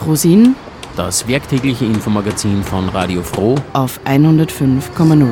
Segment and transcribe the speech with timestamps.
[0.00, 0.56] Frosin,
[0.96, 5.28] das werktägliche Infomagazin von Radio Froh auf 105,0.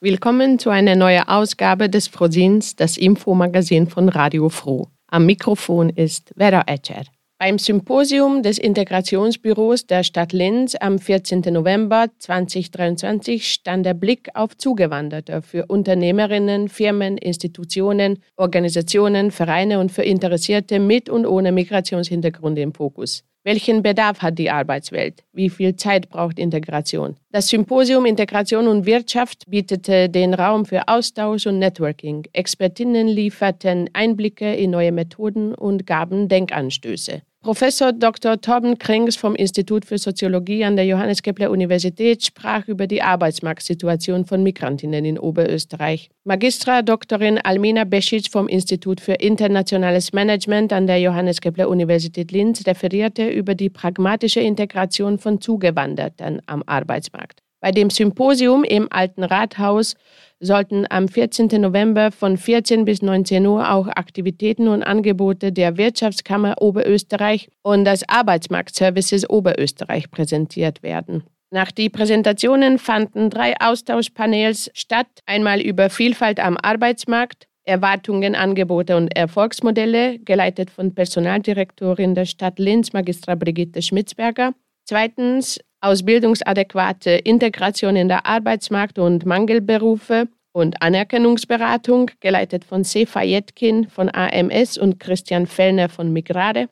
[0.00, 4.88] Willkommen zu einer neuen Ausgabe des Frosins, das Infomagazin von Radio Froh.
[5.08, 7.02] Am Mikrofon ist Vera Etcher.
[7.44, 11.40] Beim Symposium des Integrationsbüros der Stadt Linz am 14.
[11.50, 20.04] November 2023 stand der Blick auf Zugewanderte für Unternehmerinnen, Firmen, Institutionen, Organisationen, Vereine und für
[20.04, 23.24] Interessierte mit und ohne Migrationshintergrund im Fokus.
[23.42, 25.24] Welchen Bedarf hat die Arbeitswelt?
[25.32, 27.16] Wie viel Zeit braucht Integration?
[27.32, 32.24] Das Symposium Integration und Wirtschaft bietete den Raum für Austausch und Networking.
[32.32, 37.22] Expertinnen lieferten Einblicke in neue Methoden und gaben Denkanstöße.
[37.42, 38.40] Professor Dr.
[38.40, 44.26] Torben Krings vom Institut für Soziologie an der Johannes Kepler Universität sprach über die Arbeitsmarktsituation
[44.26, 46.08] von Migrantinnen in Oberösterreich.
[46.22, 52.64] Magistra Doktorin Almina Besic vom Institut für internationales Management an der Johannes Kepler Universität Linz
[52.64, 57.40] referierte über die pragmatische Integration von Zugewanderten am Arbeitsmarkt.
[57.60, 59.94] Bei dem Symposium im Alten Rathaus
[60.42, 61.48] sollten am 14.
[61.60, 68.06] November von 14 bis 19 Uhr auch Aktivitäten und Angebote der Wirtschaftskammer Oberösterreich und des
[68.08, 71.22] Arbeitsmarktservices Oberösterreich präsentiert werden.
[71.50, 79.14] Nach den Präsentationen fanden drei Austauschpanels statt, einmal über Vielfalt am Arbeitsmarkt, Erwartungen, Angebote und
[79.14, 84.54] Erfolgsmodelle, geleitet von Personaldirektorin der Stadt Linz, Magistra Brigitte Schmitzberger.
[84.84, 94.08] Zweitens ausbildungsadäquate Integration in der Arbeitsmarkt- und Mangelberufe und Anerkennungsberatung, geleitet von Sefa Jetkin von
[94.12, 96.68] AMS und Christian Fellner von Migrade.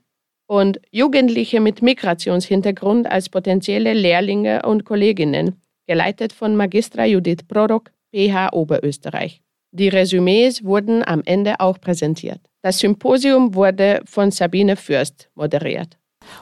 [0.46, 8.52] Und Jugendliche mit Migrationshintergrund als potenzielle Lehrlinge und Kolleginnen, geleitet von Magistra Judith Prorok, PH
[8.52, 9.40] Oberösterreich.
[9.72, 12.40] Die Resümees wurden am Ende auch präsentiert.
[12.62, 15.99] Das Symposium wurde von Sabine Fürst moderiert.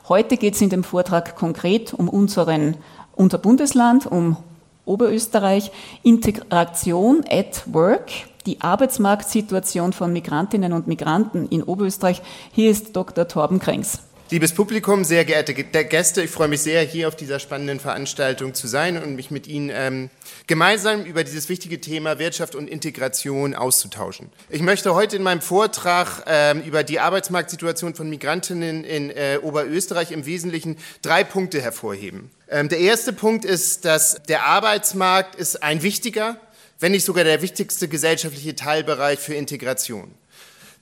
[0.08, 2.77] Heute geht es in dem Vortrag konkret um unseren,
[3.14, 4.36] unser Bundesland, um
[4.85, 5.70] Oberösterreich,
[6.02, 8.11] Integration at Work,
[8.46, 12.23] die Arbeitsmarktsituation von Migrantinnen und Migranten in Oberösterreich.
[12.52, 13.29] Hier ist Dr.
[13.29, 14.01] Torben Krängs.
[14.30, 18.67] Liebes Publikum, sehr geehrte Gäste, ich freue mich sehr, hier auf dieser spannenden Veranstaltung zu
[18.67, 20.11] sein und mich mit Ihnen ähm,
[20.48, 24.31] gemeinsam über dieses wichtige Thema Wirtschaft und Integration auszutauschen.
[24.48, 30.11] Ich möchte heute in meinem Vortrag ähm, über die Arbeitsmarktsituation von Migrantinnen in äh, Oberösterreich
[30.11, 32.31] im Wesentlichen drei Punkte hervorheben.
[32.48, 36.41] Ähm, der erste Punkt ist, dass der Arbeitsmarkt ist ein wichtiger,
[36.80, 40.15] wenn nicht sogar der wichtigste gesellschaftliche Teilbereich für Integration.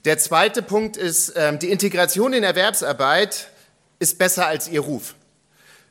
[0.05, 3.49] Der zweite Punkt ist, ähm, die Integration in Erwerbsarbeit
[3.99, 5.15] ist besser als ihr Ruf.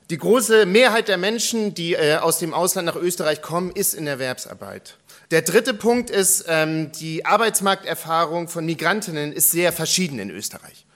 [0.08, 4.06] Die große Mehrheit der Menschen, die äh, aus dem Ausland nach Österreich kommen, ist in
[4.06, 4.98] Erwerbsarbeit.
[5.32, 10.86] Der dritte Punkt ist, ähm, die Arbeitsmarkterfahrung von Migrantinnen ist sehr verschieden in Österreich.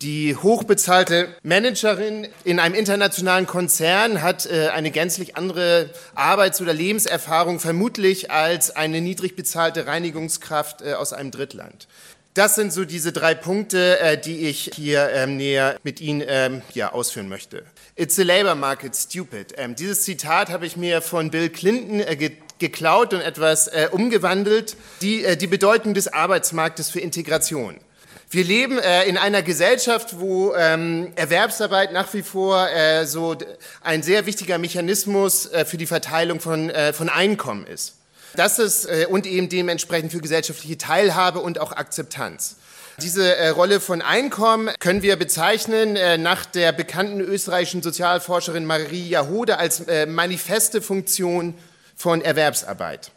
[0.00, 7.60] Die hochbezahlte Managerin in einem internationalen Konzern hat äh, eine gänzlich andere Arbeits- oder Lebenserfahrung
[7.60, 11.88] vermutlich als eine niedrig bezahlte Reinigungskraft äh, aus einem Drittland.
[12.32, 16.62] Das sind so diese drei Punkte, äh, die ich hier ähm, näher mit Ihnen ähm,
[16.74, 17.62] ja, ausführen möchte.
[17.98, 19.54] It's a labor market, stupid.
[19.56, 23.88] Ähm, dieses Zitat habe ich mir von Bill Clinton äh, ge geklaut und etwas äh,
[23.90, 24.76] umgewandelt.
[25.00, 27.80] Die, äh, die Bedeutung des Arbeitsmarktes für Integration.
[28.28, 33.34] Wir leben äh, in einer Gesellschaft, wo ähm, Erwerbsarbeit nach wie vor äh, so
[33.80, 37.94] ein sehr wichtiger Mechanismus äh, für die Verteilung von, äh, von Einkommen ist.
[38.34, 42.56] Das ist äh, und eben dementsprechend für gesellschaftliche Teilhabe und auch Akzeptanz.
[43.02, 49.06] Diese äh, Rolle von Einkommen können wir bezeichnen äh, nach der bekannten österreichischen Sozialforscherin Marie
[49.06, 51.52] Jahode als äh, manifeste Funktion
[51.94, 53.10] von Erwerbsarbeit.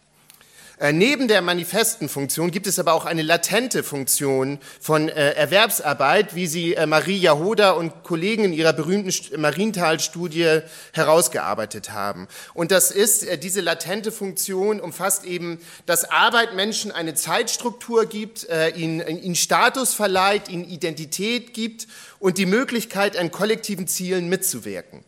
[0.80, 6.36] Äh, neben der manifesten Funktion gibt es aber auch eine latente Funktion von äh, Erwerbsarbeit,
[6.36, 10.62] wie sie äh, Marie Jahoda und Kollegen in ihrer berühmten Marienthal-Studie
[10.94, 12.30] herausgearbeitet haben.
[12.54, 19.06] Und das ist, diese latente Funktion umfasst eben, dass Arbeit Menschen eine Zeitstruktur gibt, ihnen,
[19.06, 21.88] ihnen Status verleiht, ihnen Identität gibt
[22.20, 25.04] und die Möglichkeit, an kollektiven Zielen mitzuwirken.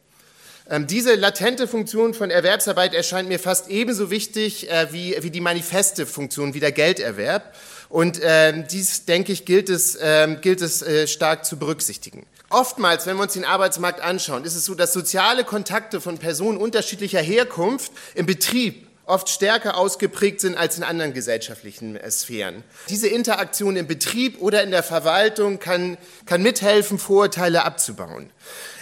[0.71, 6.05] Ähm, diese latente Funktion von Erwerbsarbeit erscheint mir fast ebenso wichtig äh, wie, die manifeste
[6.05, 7.53] Funktion, wie der Gelderwerb.
[7.89, 12.25] Und ähm, dies, denke ich, gilt es, ähm, gilt es äh, stark zu berücksichtigen.
[12.49, 16.57] Oftmals, wenn wir uns den Arbeitsmarkt anschauen, ist es so, dass soziale Kontakte von Personen
[16.57, 22.63] unterschiedlicher Herkunft im Betrieb oft stärker ausgeprägt sind als in anderen gesellschaftlichen äh, Sphären.
[22.87, 28.29] Diese Interaktion im Betrieb oder in der Verwaltung kann, kann mithelfen, Vorurteile abzubauen.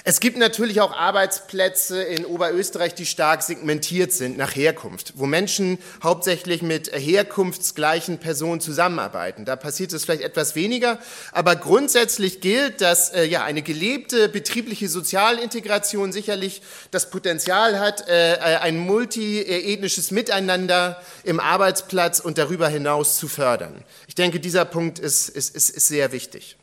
[0.06, 5.78] Es gibt natürlich auch Arbeitsplätze in Oberösterreich, die stark segmentiert sind nach Herkunft, wo Menschen
[6.02, 9.44] hauptsächlich mit herkunftsgleichen Personen zusammenarbeiten.
[9.44, 11.00] Da passiert es vielleicht etwas weniger,
[11.34, 16.62] aber grundsätzlich gilt, dass äh, ja eine gelebte betriebliche Sozialintegration sicherlich
[16.92, 23.84] das Potenzial hat, äh, ein multiethnisches Miteinander im Arbeitsplatz und darüber hinaus zu fördern.
[24.08, 26.59] Ich denke, dieser Punkt ist, ist, ist, ist sehr wichtig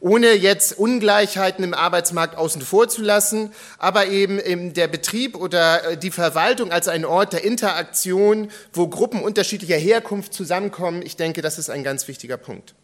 [0.00, 5.96] ohne jetzt Ungleichheiten im Arbeitsmarkt außen vor zu lassen, aber eben der Betrieb oder äh,
[5.96, 11.02] die Verwaltung als ein Ort der Interaktion, wo Gruppen unterschiedlicher Herkunft zusammenkommen.
[11.02, 12.74] Ich denke, das ist ein ganz wichtiger Punkt.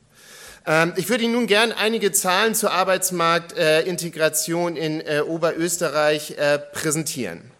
[0.67, 7.56] Ähm, ich würde Ihnen nun gern einige Zahlen zur Arbeitsmarktintegration in äh, Oberösterreich äh, präsentieren.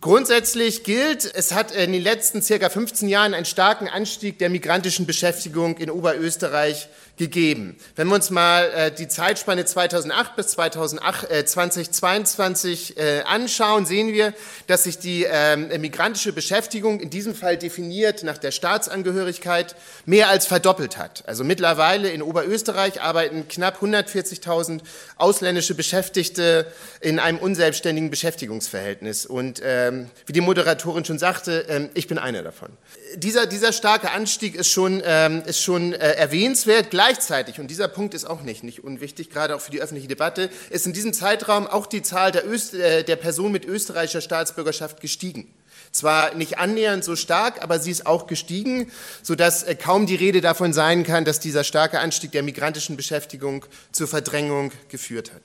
[0.00, 5.06] Grundsätzlich gilt, es hat in den letzten circa 15 Jahren einen starken Anstieg der migrantischen
[5.06, 7.76] Beschäftigung in Oberösterreich gegeben.
[7.96, 14.12] Wenn wir uns mal äh, die Zeitspanne 2008 bis 2008, äh, 2022 äh, anschauen, sehen
[14.12, 14.34] wir,
[14.68, 19.74] dass sich die ähm, migrantische Beschäftigung in diesem Fall definiert nach der Staatsangehörigkeit
[20.06, 21.24] mehr als verdoppelt hat.
[21.26, 24.80] Also mittlerweile in Oberösterreich arbeiten knapp 140.000
[25.16, 26.66] ausländische Beschäftigte
[27.00, 29.26] in einem unselbstständigen Beschäftigungsverhältnis.
[29.26, 32.70] Und ähm, wie die Moderatorin schon sagte, ähm, ich bin einer davon.
[33.16, 36.90] Dieser, dieser starke Anstieg ist schon, ähm, ist schon äh, erwähnenswert.
[36.90, 40.08] Gleich Gleichzeitig, und dieser Punkt ist auch nicht, nicht unwichtig, gerade auch für die öffentliche
[40.08, 44.20] Debatte, ist in diesem Zeitraum auch die Zahl der, Öst, äh, der Personen mit österreichischer
[44.20, 45.52] Staatsbürgerschaft gestiegen.
[45.90, 48.92] Zwar nicht annähernd so stark, aber sie ist auch gestiegen,
[49.22, 53.64] sodass äh, kaum die Rede davon sein kann, dass dieser starke Anstieg der migrantischen Beschäftigung
[53.90, 55.42] zur Verdrängung geführt hat.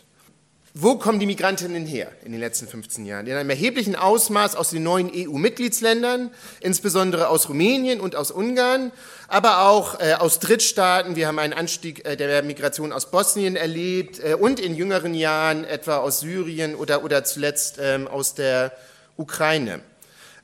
[0.76, 3.28] Wo kommen die Migrantinnen her in den letzten 15 Jahren?
[3.28, 6.32] In einem erheblichen Ausmaß aus den neuen EU-Mitgliedsländern,
[6.62, 8.92] insbesondere aus Rumänien und aus Ungarn,
[9.28, 11.16] aber auch äh, aus Drittstaaten.
[11.16, 15.64] Wir haben einen Anstieg äh, der Migration aus Bosnien erlebt äh, und in jüngeren Jahren
[15.64, 18.72] etwa aus Syrien oder, oder zuletzt ähm, aus der
[19.16, 19.82] Ukraine.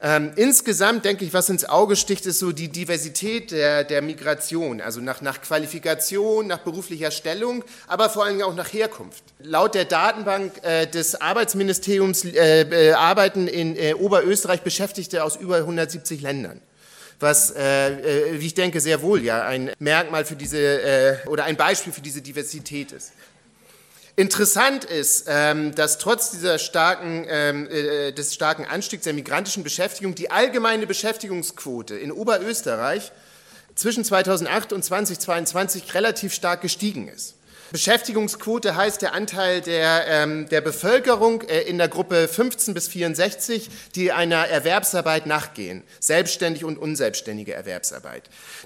[0.01, 4.80] Ähm, insgesamt denke ich, was ins Auge sticht, ist so die Diversität der, der Migration,
[4.80, 9.24] also nach, nach Qualifikation, nach beruflicher Stellung, aber vor allem auch nach Herkunft.
[9.40, 15.57] Laut der Datenbank äh, des Arbeitsministeriums äh, äh, arbeiten in äh, Oberösterreich Beschäftigte aus über
[15.57, 16.62] 170 Ländern
[17.22, 21.44] was, äh, äh, wie ich denke, sehr wohl ja ein Merkmal für diese äh, oder
[21.44, 23.12] ein Beispiel für diese Diversität ist.
[24.19, 30.13] Interessant ist, ähm, dass trotz dieser starken, ähm, äh, des starken Anstiegs der migrantischen Beschäftigung
[30.13, 33.13] die allgemeine Beschäftigungsquote in Oberösterreich
[33.75, 37.36] zwischen 2008 und 2022 relativ stark gestiegen ist.
[37.71, 43.69] Beschäftigungsquote heißt der Anteil der, ähm, der Bevölkerung äh, in der Gruppe 15 bis 64,
[43.95, 48.24] die einer Erwerbsarbeit nachgehen, selbstständig und unselbstständige Erwerbsarbeit.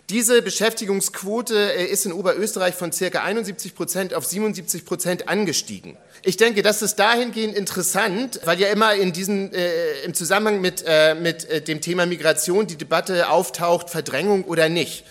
[0.09, 5.97] Diese Beschäftigungsquote äh, ist in Oberösterreich von circa 71 Prozent auf 77 Prozent angestiegen.
[6.25, 10.83] Ich denke, das ist dahingehend interessant, weil ja immer in diesem, äh, im Zusammenhang mit,
[10.88, 15.03] äh, mit äh, dem Thema Migration die Debatte auftaucht, Verdrängung oder nicht.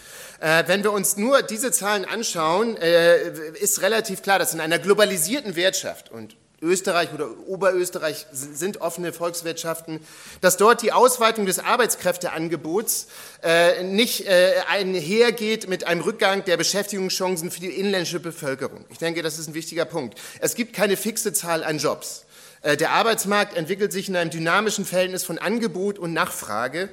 [0.42, 3.30] Äh, wenn wir uns nur diese Zahlen anschauen, äh,
[3.60, 10.00] ist relativ klar, dass in einer globalisierten Wirtschaft und Österreich oder Oberösterreich sind offene Volkswirtschaften,
[10.40, 13.06] dass dort die Ausweitung des Arbeitskräfteangebots
[13.44, 18.84] äh, nicht äh, einhergeht mit einem Rückgang der Beschäftigungschancen für die inländische Bevölkerung.
[18.90, 20.18] Ich denke, das ist ein wichtiger Punkt.
[20.40, 22.24] Es gibt keine fixe Zahl an Jobs.
[22.62, 26.88] Äh, der Arbeitsmarkt entwickelt sich in einem dynamischen Verhältnis von Angebot und Nachfrage.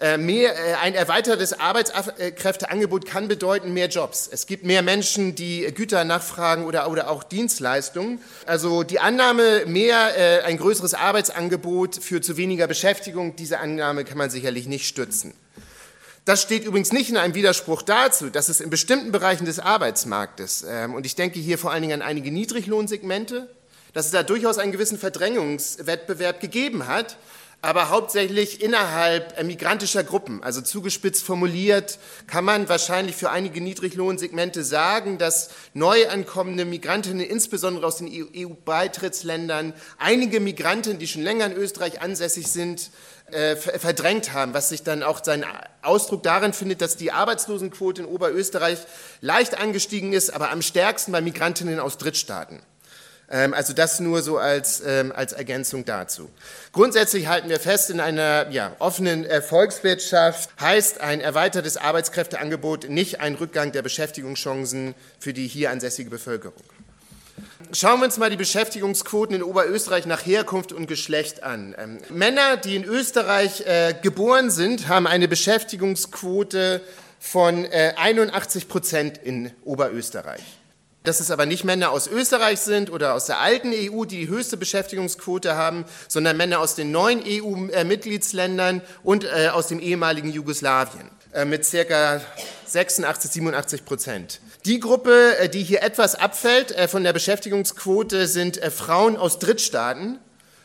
[0.00, 4.28] Äh, mehr, äh, ein erweitertes Arbeitskräfteangebot kann bedeuten mehr Jobs.
[4.30, 8.20] Es gibt mehr Menschen, die Güter nachfragen oder, oder auch Dienstleistungen.
[8.44, 14.18] Also die Annahme, mehr, äh, ein größeres Arbeitsangebot führt zu weniger Beschäftigung, diese Annahme kann
[14.18, 15.32] man sicherlich nicht stützen.
[16.24, 20.64] Das steht übrigens nicht in einem Widerspruch dazu, dass es in bestimmten Bereichen des Arbeitsmarktes,
[20.68, 23.48] ähm, und ich denke hier vor allen Dingen an einige Niedriglohnsegmente,
[23.92, 27.16] dass es da durchaus einen gewissen Verdrängungswettbewerb gegeben hat,
[27.64, 30.42] aber hauptsächlich innerhalb migrantischer Gruppen.
[30.42, 37.86] Also zugespitzt formuliert kann man wahrscheinlich für einige Niedriglohnsegmente sagen, dass neu ankommende Migrantinnen, insbesondere
[37.86, 42.90] aus den EU-Beitrittsländern, einige Migranten, die schon länger in Österreich ansässig sind,
[43.32, 45.46] äh, verdrängt haben, was sich dann auch seinen
[45.80, 48.80] Ausdruck darin findet, dass die Arbeitslosenquote in Oberösterreich
[49.22, 52.60] leicht angestiegen ist, aber am stärksten bei Migrantinnen aus Drittstaaten.
[53.34, 56.30] Ähm, also das nur so als, ähm, als Ergänzung dazu.
[56.72, 63.34] Grundsätzlich halten wir fest, in einer ja, offenen Volkswirtschaft heißt ein erweitertes Arbeitskräfteangebot nicht ein
[63.34, 66.62] Rückgang der Beschäftigungschancen für die hier ansässige Bevölkerung.
[67.72, 71.74] Schauen wir uns mal die Beschäftigungsquoten in Oberösterreich nach Herkunft und Geschlecht an.
[71.76, 76.80] Ähm, Männer, die in Österreich äh, geboren sind, haben eine Beschäftigungsquote
[77.18, 80.42] von äh, 81 Prozent in Oberösterreich.
[81.04, 84.28] Dass es aber nicht Männer aus Österreich sind oder aus der alten EU, die die
[84.28, 91.10] höchste Beschäftigungsquote haben, sondern Männer aus den neuen EU-Mitgliedsländern und äh, aus dem ehemaligen Jugoslawien
[91.32, 92.22] äh, mit circa
[92.66, 94.40] 86, 87 Prozent.
[94.64, 100.18] Die Gruppe, äh, die hier etwas abfällt von der Beschäftigungsquote, sind Frauen aus Drittstaaten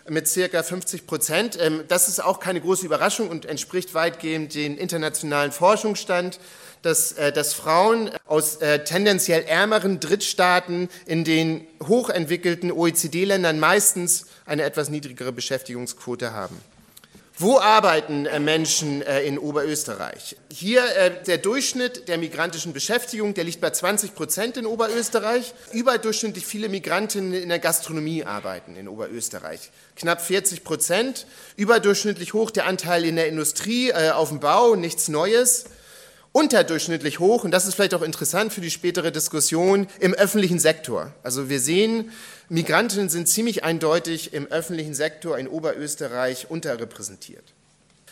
[0.10, 1.58] mit circa 50 Prozent.
[1.62, 6.40] Ähm, das ist auch keine große Überraschung und entspricht weitgehend dem internationalen Forschungsstand,
[6.82, 14.64] dass, äh, dass Frauen aus äh, tendenziell ärmeren Drittstaaten in den hochentwickelten OECD-Ländern meistens eine
[14.64, 16.60] etwas niedrigere Beschäftigungsquote haben.
[17.42, 20.36] Wo arbeiten äh, Menschen äh, in Oberösterreich?
[20.52, 25.54] Hier äh, der Durchschnitt der migrantischen Beschäftigung, der liegt bei 20 Prozent in Oberösterreich.
[25.72, 29.72] Überdurchschnittlich viele Migrantinnen in der Gastronomie arbeiten in Oberösterreich.
[29.96, 31.28] Knapp 40 Prozent.
[31.56, 35.64] Überdurchschnittlich hoch der Anteil in der Industrie, auf dem Bau, nichts Neues
[36.32, 41.14] unterdurchschnittlich hoch, und das ist vielleicht auch interessant für die spätere Diskussion, im öffentlichen Sektor.
[41.24, 42.12] Also wir sehen,
[42.50, 47.44] Migranten sind ziemlich eindeutig im öffentlichen Sektor in Oberösterreich unterrepräsentiert.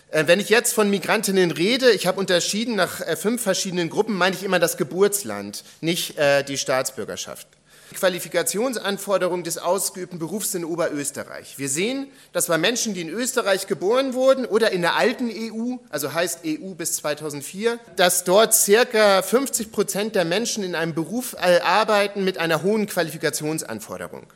[0.09, 4.15] Äh, wenn ich jetzt von Migrantinnen rede, ich habe unterschieden nach äh, fünf verschiedenen Gruppen,
[4.15, 7.47] meine ich immer das Geburtsland, nicht äh, die Staatsbürgerschaft.
[7.94, 11.58] Qualifikationsanforderungen des ausgeübten Berufs in Oberösterreich.
[11.58, 15.77] Wir sehen, dass bei Menschen, die in Österreich geboren wurden oder in der alten EU,
[15.89, 21.36] also heißt EU bis 2004, dass dort circa 50 Prozent der Menschen in einem Beruf
[21.39, 24.27] äh, arbeiten mit einer hohen Qualifikationsanforderung.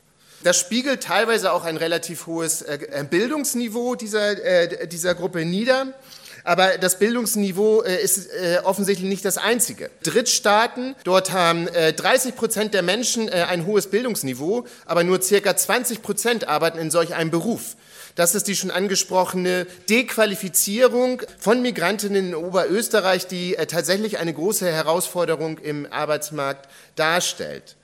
[0.44, 5.94] Das spiegelt teilweise auch ein relativ hohes äh, Bildungsniveau dieser, äh, dieser Gruppe nieder.
[6.44, 9.90] Aber das Bildungsniveau äh, ist äh, offensichtlich nicht das einzige.
[10.04, 15.56] Drittstaaten, dort haben äh, 30 Prozent der Menschen äh, ein hohes Bildungsniveau, aber nur circa
[15.56, 17.76] 20 Prozent arbeiten in solch einem Beruf.
[18.16, 24.70] Das ist die schon angesprochene Dequalifizierung von Migrantinnen in Oberösterreich, die äh, tatsächlich eine große
[24.70, 27.76] Herausforderung im Arbeitsmarkt darstellt.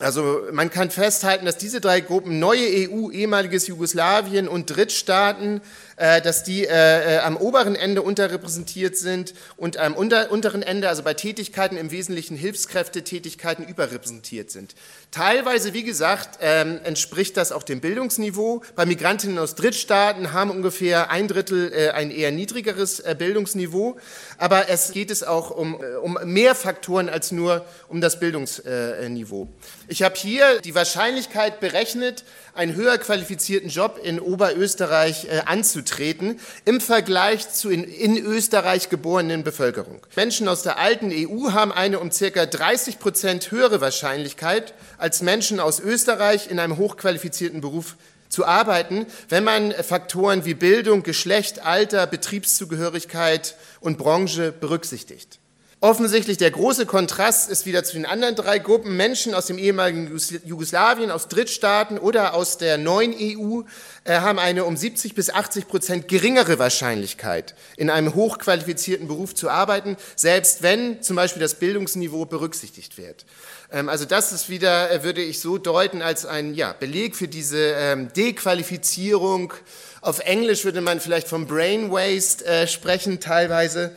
[0.00, 5.89] Also man kann festhalten, dass diese drei Gruppen, neue EU, ehemaliges Jugoslawien und Drittstaaten, äh,
[6.00, 11.02] dass die äh, äh, am oberen Ende unterrepräsentiert sind und am unter, unteren Ende, also
[11.02, 14.74] bei Tätigkeiten im Wesentlichen Hilfskräftetätigkeiten, überrepräsentiert sind.
[15.10, 18.62] Teilweise, wie gesagt, ähm, entspricht das auch dem Bildungsniveau.
[18.76, 23.98] Bei Migrantinnen aus Drittstaaten haben ungefähr ein Drittel äh, ein eher niedrigeres äh, Bildungsniveau.
[24.38, 29.48] Aber es geht es auch um, äh, um mehr Faktoren als nur um das Bildungsniveau.
[29.88, 36.80] Ich habe hier die Wahrscheinlichkeit berechnet, einen höher qualifizierten Job in Oberösterreich äh, anzutreten im
[36.80, 40.00] Vergleich zu in, in Österreich geborenen Bevölkerung.
[40.16, 45.60] Menschen aus der alten EU haben eine um circa 30 Prozent höhere Wahrscheinlichkeit als Menschen
[45.60, 47.96] aus Österreich in einem hochqualifizierten Beruf
[48.28, 55.39] zu arbeiten, wenn man Faktoren wie Bildung, Geschlecht, Alter, Betriebszugehörigkeit und Branche berücksichtigt.
[55.82, 58.98] Offensichtlich der große Kontrast ist wieder zu den anderen drei Gruppen.
[58.98, 63.62] Menschen aus dem ehemaligen Jugoslawien, aus Drittstaaten oder aus der neuen EU
[64.04, 69.48] äh, haben eine um 70 bis 80 Prozent geringere Wahrscheinlichkeit, in einem hochqualifizierten Beruf zu
[69.48, 73.24] arbeiten, selbst wenn zum Beispiel das Bildungsniveau berücksichtigt wird.
[73.72, 77.26] Ähm, also das ist wieder, äh, würde ich so deuten, als ein ja, Beleg für
[77.26, 79.54] diese ähm, Dequalifizierung.
[80.02, 83.96] Auf Englisch würde man vielleicht vom Brain Waste äh, sprechen teilweise.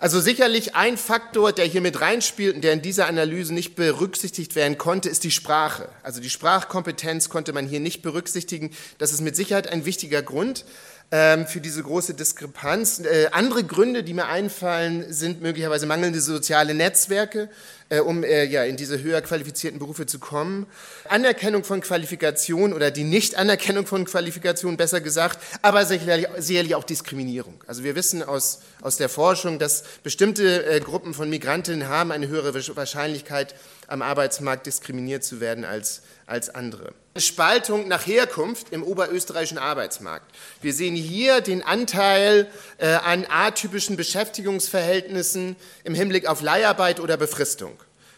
[0.00, 4.54] Also sicherlich ein Faktor, der hier mit reinspielt und der in dieser Analyse nicht berücksichtigt
[4.54, 5.90] werden konnte, ist die Sprache.
[6.02, 8.70] Also die Sprachkompetenz konnte man hier nicht berücksichtigen.
[8.96, 10.64] Das ist mit Sicherheit ein wichtiger Grund
[11.12, 13.00] für diese große Diskrepanz.
[13.00, 17.48] Äh, andere Gründe, die mir einfallen, sind möglicherweise mangelnde soziale Netzwerke
[17.92, 20.68] äh, um äh, in diese höher qualifizierten Berufe zu kommen.
[21.08, 27.54] Anerkennung von Qualifikation oder die Nichtanerkennung von Qualifikation, besser gesagt, aber sicherlich, sicherlich auch Diskriminierung.
[27.66, 32.54] Also wir wissen aus, aus der Forschung, dass bestimmte Gruppen von Migrantinnen haben eine höhere
[32.54, 33.56] Wahrscheinlichkeit,
[33.88, 36.92] am Arbeitsmarkt diskriminiert zu werden als, als andere.
[37.20, 40.30] Spaltung nach Herkunft im oberösterreichischen Arbeitsmarkt.
[40.62, 47.72] Wir sehen hier den Anteil äh, an atypischen Beschäftigungsverhältnissen im Hinblick auf Leiharbeit oder Befristung.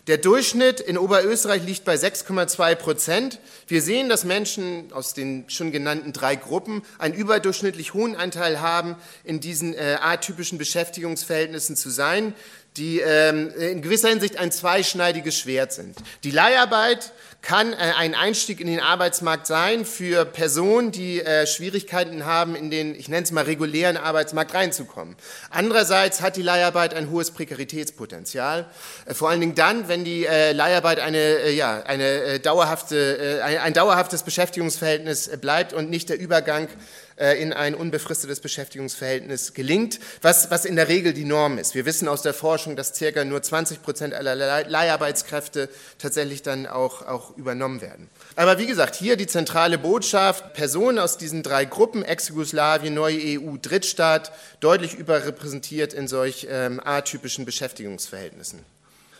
[0.09, 3.39] Der Durchschnitt in Oberösterreich liegt bei 6,2 Prozent.
[3.69, 8.97] Wir sehen, dass Menschen aus den schon genannten drei Gruppen einen überdurchschnittlich hohen Anteil haben,
[9.23, 12.35] in diesen äh, atypischen Beschäftigungsverhältnissen zu sein
[12.77, 15.97] die ähm, in gewisser Hinsicht ein zweischneidiges Schwert sind.
[16.25, 22.25] Die Leiharbeit kann äh, ein Einstieg in den Arbeitsmarkt sein für Personen, die äh, Schwierigkeiten
[22.25, 25.17] haben, in den, ich nenne es mal, regulären Arbeitsmarkt reinzukommen.
[25.51, 28.67] Andererseits hat die Leiharbeit ein hohes Prekaritätspotenzial,
[29.07, 34.23] äh, vor allen Dingen dann, wenn die Leiharbeit eine, ja, eine, dauerhafte, ein, ein dauerhaftes
[34.23, 36.69] Beschäftigungsverhältnis bleibt und nicht der Übergang
[37.17, 41.75] in ein unbefristetes Beschäftigungsverhältnis gelingt, was, was in der Regel die Norm ist.
[41.75, 47.03] Wir wissen aus der Forschung, dass circa nur 20 Prozent aller Leiharbeitskräfte tatsächlich dann auch,
[47.03, 48.09] auch übernommen werden.
[48.37, 53.57] Aber wie gesagt, hier die zentrale Botschaft, Personen aus diesen drei Gruppen, Ex-Jugoslawien, neue EU,
[53.61, 58.65] Drittstaat, deutlich überrepräsentiert in solch ähm, atypischen Beschäftigungsverhältnissen.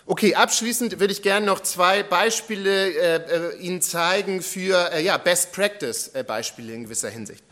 [0.05, 5.17] Okay, abschließend würde ich gerne noch zwei Beispiele äh, äh, Ihnen zeigen für äh, ja,
[5.17, 6.25] Best Practice äh,
[6.59, 7.45] in gewisser Hinsicht,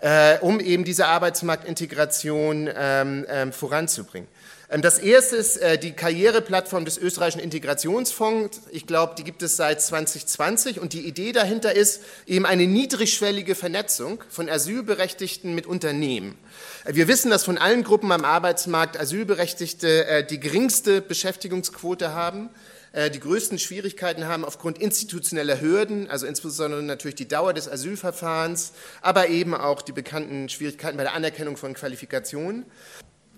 [0.00, 4.28] äh, um eben diese Arbeitsmarktintegration ähm, ähm, voranzubringen.
[4.70, 8.62] Ähm, das erste ist äh, die Karriereplattform des österreichischen Integrationsfonds.
[8.70, 13.54] Ich glaube, die gibt es seit 2020 und die Idee dahinter ist eben eine niedrigschwellige
[13.54, 16.36] Vernetzung von Asylberechtigten mit Unternehmen.
[16.84, 22.50] Äh, wir wissen, dass von allen Gruppen am Arbeitsmarkt Asylberechtigte äh, die geringste Beschäftigungsquote haben
[22.96, 28.72] die größten Schwierigkeiten haben aufgrund institutioneller Hürden, also insbesondere natürlich die Dauer des Asylverfahrens,
[29.02, 32.64] aber eben auch die bekannten Schwierigkeiten bei der Anerkennung von Qualifikationen.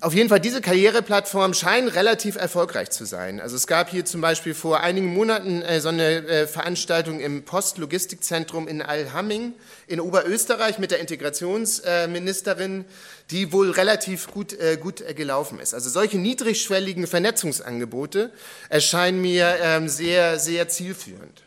[0.01, 3.41] Auf jeden Fall, diese Karriereplattformen scheinen relativ erfolgreich zu sein.
[3.41, 7.43] Also es gab hier zum Beispiel vor einigen Monaten äh, so eine äh, Veranstaltung im
[7.43, 9.55] Postlogistikzentrum in Alhamming
[9.89, 12.85] in Oberösterreich mit der Integrationsministerin,
[13.33, 15.75] die wohl relativ gut, äh, gut äh, gelaufen ist.
[15.75, 18.31] Also solche niedrigschwelligen Vernetzungsangebote
[18.69, 21.43] erscheinen mir ähm, sehr, sehr zielführend.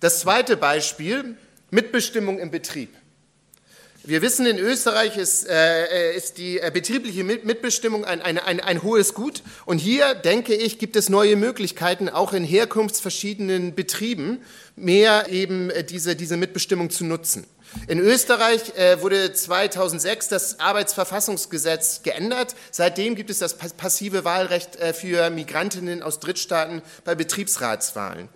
[0.00, 1.36] Das zweite Beispiel,
[1.70, 2.94] Mitbestimmung im Betrieb.
[4.06, 8.82] Wir wissen, in Österreich ist, äh, ist die äh, betriebliche Mitbestimmung ein, ein, ein, ein,
[8.82, 9.42] hohes Gut.
[9.64, 14.42] Und hier, denke ich, gibt es neue Möglichkeiten, auch in herkunftsverschiedenen Betrieben
[14.76, 17.46] mehr eben äh, diese, diese Mitbestimmung zu nutzen.
[17.88, 22.54] In Österreich äh, wurde 2006 das Arbeitsverfassungsgesetz geändert.
[22.70, 28.28] Seitdem gibt es das passive Wahlrecht äh, für Migrantinnen aus Drittstaaten bei Betriebsratswahlen.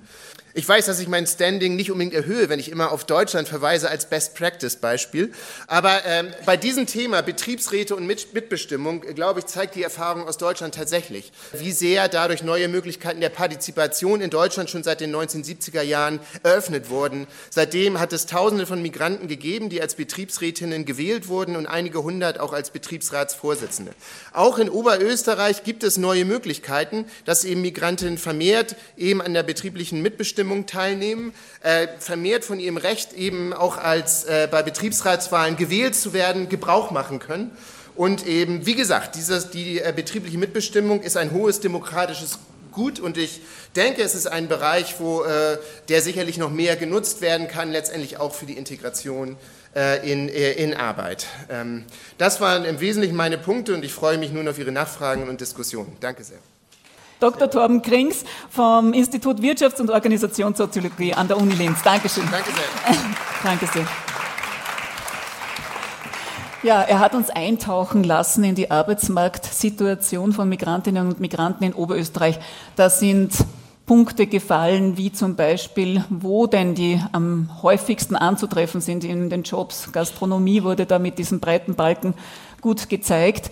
[0.54, 3.90] Ich weiß, dass ich mein Standing nicht unbedingt erhöhe, wenn ich immer auf Deutschland verweise
[3.90, 5.30] als Best Practice Beispiel.
[5.66, 10.74] Aber ähm, bei diesem Thema Betriebsräte und Mitbestimmung, glaube ich, zeigt die Erfahrung aus Deutschland
[10.74, 16.18] tatsächlich, wie sehr dadurch neue Möglichkeiten der Partizipation in Deutschland schon seit den 1970er Jahren
[16.42, 17.26] eröffnet wurden.
[17.50, 22.40] Seitdem hat es Tausende von Migranten gegeben, die als Betriebsrätinnen gewählt wurden und einige hundert
[22.40, 23.92] auch als Betriebsratsvorsitzende.
[24.32, 30.00] Auch in Oberösterreich gibt es neue Möglichkeiten, dass eben Migrantinnen vermehrt eben an der betrieblichen
[30.00, 35.96] Mitbestimmung Abstimmung teilnehmen, äh, vermehrt von ihrem Recht eben auch als äh, bei Betriebsratswahlen gewählt
[35.96, 37.50] zu werden, Gebrauch machen können.
[37.96, 42.38] Und eben, wie gesagt, dieses, die äh, betriebliche Mitbestimmung ist ein hohes demokratisches
[42.70, 43.40] Gut und ich
[43.74, 45.58] denke, es ist ein Bereich, wo äh,
[45.88, 49.36] der sicherlich noch mehr genutzt werden kann, letztendlich auch für die Integration
[49.74, 51.26] äh, in, äh, in Arbeit.
[51.50, 51.84] Ähm,
[52.18, 55.40] das waren im Wesentlichen meine Punkte und ich freue mich nun auf Ihre Nachfragen und
[55.40, 55.96] Diskussionen.
[55.98, 56.38] Danke sehr.
[57.20, 57.50] Dr.
[57.50, 61.82] Torben Krings vom Institut Wirtschafts- und Organisationssoziologie an der Uni Linz.
[61.82, 62.24] Dankeschön.
[62.30, 62.96] Danke sehr.
[63.42, 63.86] Danke sehr.
[66.62, 72.38] Ja, er hat uns eintauchen lassen in die Arbeitsmarktsituation von Migrantinnen und Migranten in Oberösterreich.
[72.76, 73.32] Da sind
[73.86, 79.92] Punkte gefallen, wie zum Beispiel, wo denn die am häufigsten anzutreffen sind in den Jobs.
[79.92, 82.14] Gastronomie wurde da mit diesem breiten Balken
[82.60, 83.50] gut gezeigt.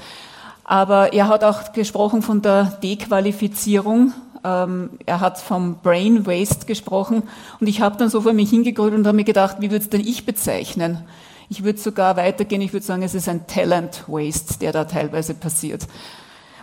[0.69, 4.13] Aber er hat auch gesprochen von der Dequalifizierung.
[4.43, 7.23] Ähm, er hat vom Brain Waste gesprochen.
[7.61, 9.91] Und ich habe dann so vor mich hingegrübelt und habe mir gedacht, wie würde es
[9.91, 11.05] denn ich bezeichnen?
[11.49, 15.35] Ich würde sogar weitergehen, ich würde sagen, es ist ein Talent Waste, der da teilweise
[15.35, 15.87] passiert.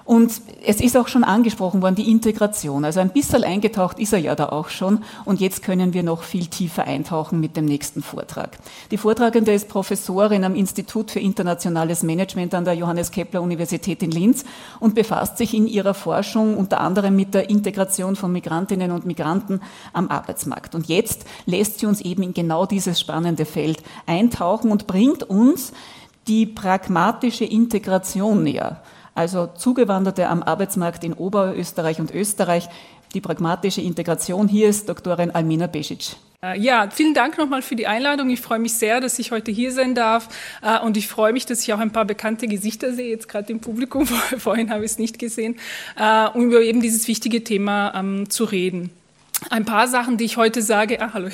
[0.06, 2.84] Und es ist auch schon angesprochen worden, die Integration.
[2.84, 5.00] Also ein bisschen eingetaucht ist er ja da auch schon.
[5.24, 8.58] Und jetzt können wir noch viel tiefer eintauchen mit dem nächsten Vortrag.
[8.92, 14.12] Die Vortragende ist Professorin am Institut für internationales Management an der Johannes Kepler Universität in
[14.12, 14.44] Linz
[14.82, 19.62] und befasst sich in ihrer Forschung unter anderem mit der Integration von Migrantinnen und Migranten
[19.94, 20.76] am Arbeitsmarkt.
[20.76, 25.72] Und jetzt lässt sie uns eben in genau dieses spannende Feld eintauchen und bringt uns
[26.28, 28.82] die pragmatische Integration näher
[29.16, 32.68] also Zugewanderte am Arbeitsmarkt in Oberösterreich und Österreich.
[33.14, 34.48] Die pragmatische Integration.
[34.48, 36.16] Hier ist Doktorin Almina Besic.
[36.44, 38.30] Äh, ja, vielen Dank nochmal für die Einladung.
[38.30, 40.28] Ich freue mich sehr, dass ich heute hier sein darf.
[40.62, 43.52] Äh, und ich freue mich, dass ich auch ein paar bekannte Gesichter sehe, jetzt gerade
[43.52, 44.06] im Publikum.
[44.38, 45.58] Vorhin habe ich es nicht gesehen,
[45.96, 48.90] äh, um über eben dieses wichtige Thema ähm, zu reden.
[49.50, 51.28] Ein paar Sachen, die ich heute sage, ah, hallo,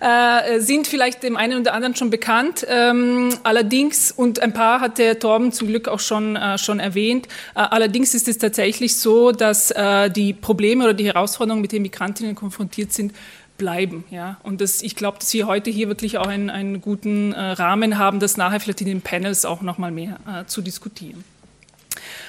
[0.00, 2.66] äh, sind vielleicht dem einen oder anderen schon bekannt.
[2.68, 7.26] Ähm, allerdings, und ein paar hat der Torben zum Glück auch schon, äh, schon erwähnt,
[7.54, 11.82] äh, allerdings ist es tatsächlich so, dass äh, die Probleme oder die Herausforderungen, mit denen
[11.82, 13.12] Migrantinnen konfrontiert sind,
[13.56, 14.04] bleiben.
[14.10, 14.38] Ja?
[14.42, 17.98] Und das, ich glaube, dass wir heute hier wirklich auch einen, einen guten äh, Rahmen
[17.98, 21.24] haben, das nachher vielleicht in den Panels auch nochmal mehr äh, zu diskutieren.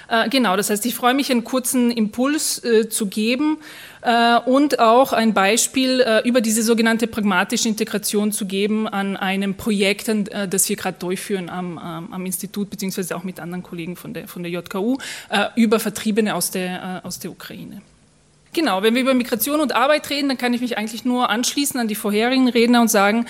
[0.07, 3.57] Äh, genau, das heißt, ich freue mich, einen kurzen Impuls äh, zu geben
[4.01, 9.55] äh, und auch ein Beispiel äh, über diese sogenannte pragmatische Integration zu geben an einem
[9.55, 14.13] Projekt, äh, das wir gerade durchführen am, am, Institut, beziehungsweise auch mit anderen Kollegen von
[14.13, 14.97] der, von der JKU,
[15.55, 17.81] über Vertriebene aus der, aus der Ukraine.
[18.53, 21.79] Genau, wenn wir über Migration und Arbeit reden, dann kann ich mich eigentlich nur anschließen
[21.79, 23.25] an die vorherigen Redner und sagen,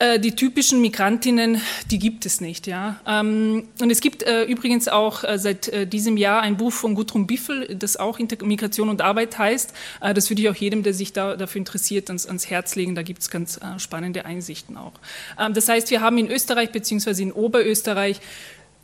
[0.00, 2.66] äh, die typischen Migrantinnen, die gibt es nicht.
[2.68, 3.00] Ja.
[3.06, 7.26] Ähm, und es gibt äh, übrigens auch äh, seit diesem Jahr ein Buch von Gudrun
[7.26, 9.72] Biffel, das auch Migration und Arbeit heißt.
[10.00, 12.94] Das würde ich auch jedem, der sich da, dafür interessiert, ans, ans Herz legen.
[12.94, 14.92] Da gibt es ganz spannende Einsichten auch.
[15.38, 17.22] Ähm, das heißt, wir haben in Österreich bzw.
[17.22, 18.20] in Oberösterreich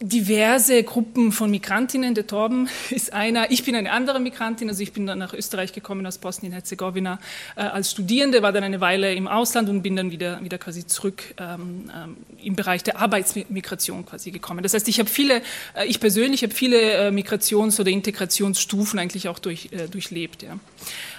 [0.00, 2.14] diverse Gruppen von Migrantinnen.
[2.14, 3.50] Der Torben ist einer.
[3.50, 4.68] Ich bin eine andere Migrantin.
[4.68, 7.18] Also ich bin dann nach Österreich gekommen aus Bosnien-Herzegowina
[7.56, 10.86] äh, als Studierende, war dann eine Weile im Ausland und bin dann wieder, wieder quasi
[10.86, 14.62] zurück ähm, ähm, im Bereich der Arbeitsmigration quasi gekommen.
[14.62, 15.42] Das heißt, ich habe viele,
[15.74, 20.42] äh, ich persönlich habe viele äh, Migrations- oder Integrationsstufen eigentlich auch durch, äh, durchlebt.
[20.42, 20.58] Ja.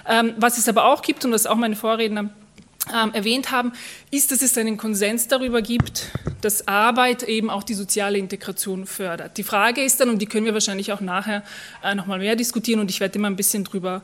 [0.08, 2.30] Ähm, was es aber auch gibt, und was auch meine Vorredner
[2.94, 3.72] ähm, erwähnt haben,
[4.10, 9.38] ist, dass es einen Konsens darüber gibt, dass Arbeit eben auch die soziale Integration fördert.
[9.38, 11.42] Die Frage ist dann, und die können wir wahrscheinlich auch nachher
[11.82, 14.02] äh, nochmal mehr diskutieren, und ich werde immer ein bisschen drüber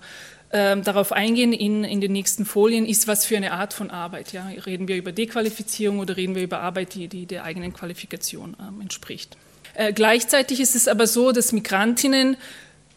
[0.51, 4.33] äh, darauf eingehen in, in den nächsten Folien, ist, was für eine Art von Arbeit.
[4.33, 4.47] Ja?
[4.67, 8.83] Reden wir über Dequalifizierung oder reden wir über Arbeit, die, die der eigenen Qualifikation äh,
[8.83, 9.37] entspricht?
[9.75, 12.37] Äh, gleichzeitig ist es aber so, dass Migrantinnen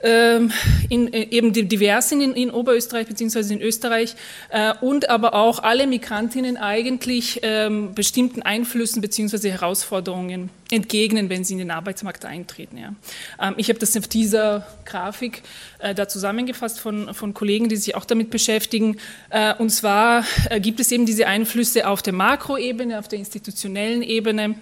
[0.03, 3.53] in, äh, eben divers sind in, in Oberösterreich bzw.
[3.53, 4.15] in Österreich
[4.49, 9.49] äh, und aber auch alle Migrantinnen eigentlich ähm, bestimmten Einflüssen bzw.
[9.51, 12.77] Herausforderungen entgegnen, wenn sie in den Arbeitsmarkt eintreten.
[12.77, 12.93] Ja.
[13.41, 15.43] Ähm, ich habe das auf dieser Grafik
[15.79, 18.97] äh, da zusammengefasst von, von Kollegen, die sich auch damit beschäftigen.
[19.29, 24.01] Äh, und zwar äh, gibt es eben diese Einflüsse auf der Makroebene, auf der institutionellen
[24.01, 24.55] Ebene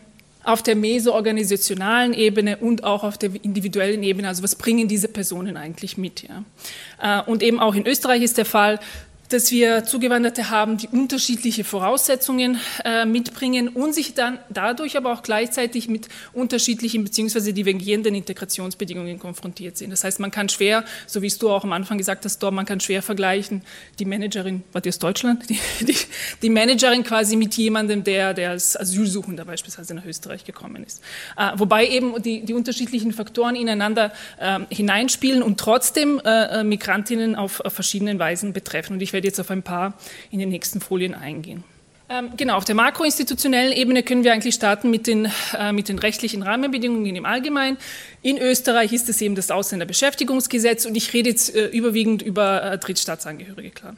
[0.44, 4.28] auf der mesoorganisationalen Ebene und auch auf der individuellen Ebene.
[4.28, 6.24] Also was bringen diese Personen eigentlich mit?
[6.24, 7.22] Ja?
[7.22, 8.80] Äh, und eben auch in Österreich ist der Fall,
[9.34, 15.24] dass wir Zugewanderte haben, die unterschiedliche Voraussetzungen äh, mitbringen und sich dann dadurch aber auch
[15.24, 17.52] gleichzeitig mit unterschiedlichen bzw.
[17.52, 19.90] divergierenden Integrationsbedingungen konfrontiert sind.
[19.90, 22.52] Das heißt, man kann schwer, so wie es du auch am Anfang gesagt hast, Dor,
[22.52, 23.64] man kann schwer vergleichen,
[23.98, 25.44] die Managerin, war die aus Deutschland?
[25.54, 25.96] Die, die,
[26.42, 31.02] die, Managerin quasi mit jemandem, der, der als Asylsuchender beispielsweise nach Österreich gekommen ist.
[31.38, 37.36] Äh, wobei eben die, die unterschiedlichen Faktoren ineinander äh, hineinspielen und trotzdem äh, äh, Migrantinnen
[37.36, 38.94] auf, auf verschiedenen Weisen betreffen.
[38.94, 39.94] Und ich werde werde jetzt auf ein paar
[40.32, 41.64] in den nächsten Folien eingehen.
[42.10, 45.98] Ähm, genau, auf der makroinstitutionellen Ebene können wir eigentlich starten mit den, äh, mit den
[45.98, 47.78] rechtlichen Rahmenbedingungen im Allgemeinen.
[48.22, 52.78] In Österreich ist es eben das Ausländerbeschäftigungsgesetz und ich rede jetzt äh, überwiegend über äh,
[52.78, 53.96] Drittstaatsangehörige, klar.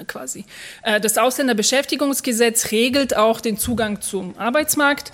[0.00, 0.44] Äh, quasi.
[0.82, 5.12] Äh, das Ausländerbeschäftigungsgesetz regelt auch den Zugang zum Arbeitsmarkt.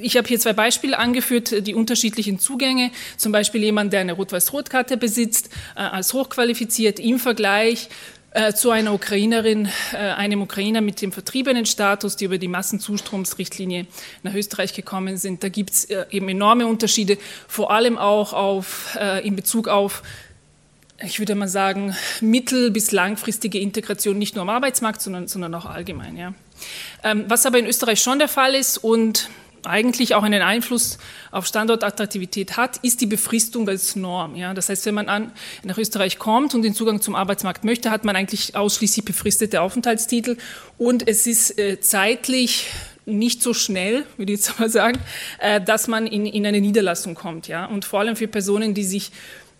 [0.00, 2.90] Ich habe hier zwei Beispiele angeführt, die unterschiedlichen Zugänge.
[3.16, 7.88] Zum Beispiel jemand, der eine Rot-Weiß-Rot-Karte besitzt, äh, als hochqualifiziert im Vergleich
[8.32, 13.86] äh, zu einer Ukrainerin, äh, einem Ukrainer mit dem vertriebenen Status, die über die Massenzustromsrichtlinie
[14.22, 15.42] nach Österreich gekommen sind.
[15.42, 20.02] Da gibt es äh, eben enorme Unterschiede, vor allem auch auf, in Bezug auf
[21.00, 25.66] ich würde mal sagen, mittel- bis langfristige Integration nicht nur am Arbeitsmarkt, sondern, sondern auch
[25.66, 26.16] allgemein.
[26.16, 26.34] Ja.
[27.04, 29.28] Ähm, was aber in Österreich schon der Fall ist und
[29.64, 30.98] eigentlich auch einen Einfluss
[31.30, 34.36] auf Standortattraktivität hat, ist die Befristung als Norm.
[34.36, 34.54] Ja?
[34.54, 35.32] Das heißt, wenn man an,
[35.64, 40.36] nach Österreich kommt und den Zugang zum Arbeitsmarkt möchte, hat man eigentlich ausschließlich befristete Aufenthaltstitel
[40.76, 42.66] und es ist äh, zeitlich
[43.06, 44.98] nicht so schnell, würde ich jetzt mal sagen,
[45.40, 47.48] äh, dass man in, in eine Niederlassung kommt.
[47.48, 47.66] Ja?
[47.66, 49.10] Und vor allem für Personen, die sich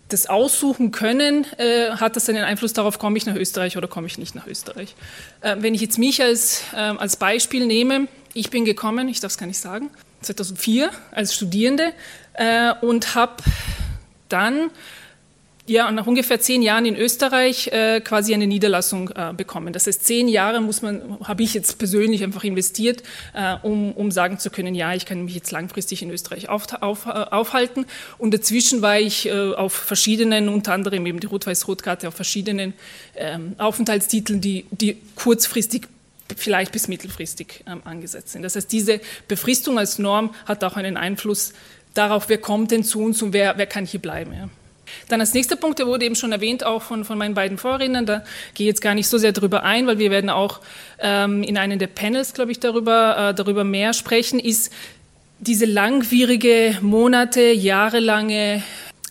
[0.09, 4.07] das aussuchen können, äh, hat das einen Einfluss darauf, komme ich nach Österreich oder komme
[4.07, 4.95] ich nicht nach Österreich.
[5.41, 9.31] Äh, wenn ich jetzt mich als, äh, als Beispiel nehme, ich bin gekommen, ich darf
[9.31, 9.89] es gar nicht sagen,
[10.21, 11.93] 2004 als Studierende
[12.33, 13.43] äh, und habe
[14.27, 14.71] dann
[15.69, 19.71] ja, nach ungefähr zehn Jahren in Österreich äh, quasi eine Niederlassung äh, bekommen.
[19.71, 24.11] Das heißt, zehn Jahre muss man, habe ich jetzt persönlich einfach investiert, äh, um, um
[24.11, 27.85] sagen zu können, ja, ich kann mich jetzt langfristig in Österreich auf, auf, äh, aufhalten.
[28.17, 32.73] Und dazwischen war ich äh, auf verschiedenen, unter anderem eben die Rot-Weiß-Rot-Karte, auf verschiedenen
[33.15, 35.87] ähm, Aufenthaltstiteln, die, die kurzfristig
[36.37, 38.43] vielleicht bis mittelfristig ähm, angesetzt sind.
[38.43, 41.53] Das heißt, diese Befristung als Norm hat auch einen Einfluss
[41.93, 44.33] darauf, wer kommt denn zu uns und wer, wer kann hier bleiben.
[44.33, 44.49] Ja.
[45.07, 48.05] Dann als nächster Punkt, der wurde eben schon erwähnt, auch von, von meinen beiden Vorrednern,
[48.05, 50.61] da gehe ich jetzt gar nicht so sehr darüber ein, weil wir werden auch
[50.99, 54.71] ähm, in einem der Panels, glaube ich, darüber, äh, darüber mehr sprechen, ist
[55.39, 58.63] diese langwierige, Monate, jahrelange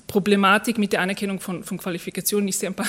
[0.08, 2.48] Problematik mit der Anerkennung von, von Qualifikationen.
[2.48, 2.88] Ich sehe ein paar,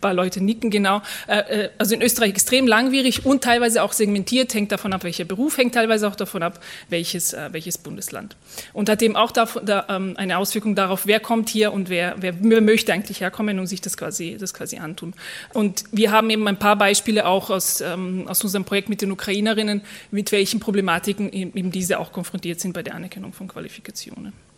[0.00, 1.02] paar Leute nicken genau.
[1.26, 5.24] Äh, äh, also in Österreich extrem langwierig und teilweise auch segmentiert, hängt davon ab, welcher
[5.24, 8.36] Beruf, hängt teilweise auch davon ab, welches, äh, welches Bundesland.
[8.72, 12.14] Und hat eben auch davon, da, ähm, eine Auswirkung darauf, wer kommt hier und wer,
[12.20, 15.14] wer, möchte eigentlich herkommen und sich das quasi, das quasi antun.
[15.52, 19.10] Und wir haben eben ein paar Beispiele auch aus, ähm, aus unserem Projekt mit den
[19.10, 24.49] Ukrainerinnen, mit welchen Problematiken eben diese auch konfrontiert sind bei der Anerkennung von Qualifikationen.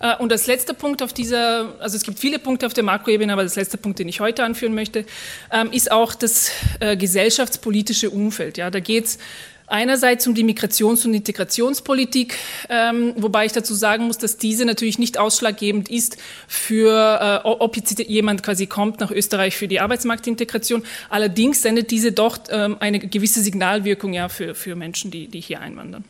[0.00, 3.32] Äh, und als letzter Punkt auf dieser, also es gibt viele Punkte auf der Makroebene,
[3.32, 5.04] aber das letzte Punkt, den ich heute anführen möchte,
[5.52, 8.58] ähm, ist auch das äh, gesellschaftspolitische Umfeld.
[8.58, 9.18] Ja, da geht es
[9.70, 12.36] einerseits um die Migrations- und Integrationspolitik,
[12.68, 17.76] ähm, wobei ich dazu sagen muss, dass diese natürlich nicht ausschlaggebend ist für, äh, ob
[17.76, 20.82] jetzt jemand quasi kommt nach Österreich für die Arbeitsmarktintegration.
[21.08, 25.60] Allerdings sendet diese doch ähm, eine gewisse Signalwirkung ja für, für Menschen, die, die hier
[25.60, 26.04] einwandern.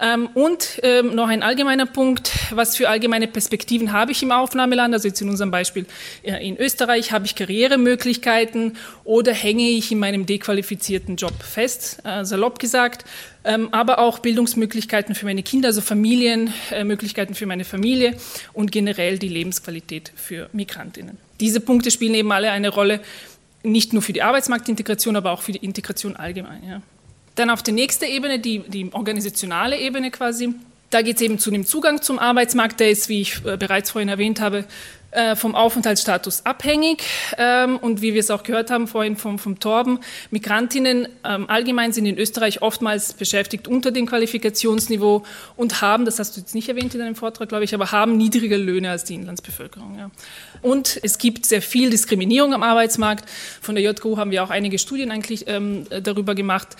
[0.00, 4.94] Ähm, und ähm, noch ein allgemeiner Punkt, was für allgemeine Perspektiven habe ich im Aufnahmeland,
[4.94, 5.86] also jetzt in unserem Beispiel
[6.22, 12.60] in Österreich, habe ich Karrieremöglichkeiten oder hänge ich in meinem dequalifizierten Job fest, äh, salopp
[12.60, 13.04] gesagt,
[13.44, 18.14] ähm, aber auch Bildungsmöglichkeiten für meine Kinder, also Familienmöglichkeiten für meine Familie
[18.52, 21.18] und generell die Lebensqualität für Migrantinnen.
[21.40, 23.00] Diese Punkte spielen eben alle eine Rolle,
[23.64, 26.62] nicht nur für die Arbeitsmarktintegration, aber auch für die Integration allgemein.
[26.68, 26.82] Ja.
[27.38, 30.54] Dann auf die nächste Ebene, die, die organisationale Ebene quasi.
[30.90, 32.80] Da geht es eben zu dem Zugang zum Arbeitsmarkt.
[32.80, 34.64] Der ist, wie ich äh, bereits vorhin erwähnt habe,
[35.10, 37.02] äh, vom Aufenthaltsstatus abhängig.
[37.38, 41.92] Ähm, und wie wir es auch gehört haben vorhin vom, vom Torben, Migrantinnen ähm, allgemein
[41.92, 45.24] sind in Österreich oftmals beschäftigt unter dem Qualifikationsniveau
[45.56, 48.16] und haben, das hast du jetzt nicht erwähnt in deinem Vortrag, glaube ich, aber haben
[48.16, 50.10] niedrigere Löhne als die Inlandsbevölkerung.
[50.60, 53.28] Und es gibt sehr viel Diskriminierung am Arbeitsmarkt.
[53.62, 56.76] Von der JGU haben wir auch einige Studien eigentlich ähm, darüber gemacht,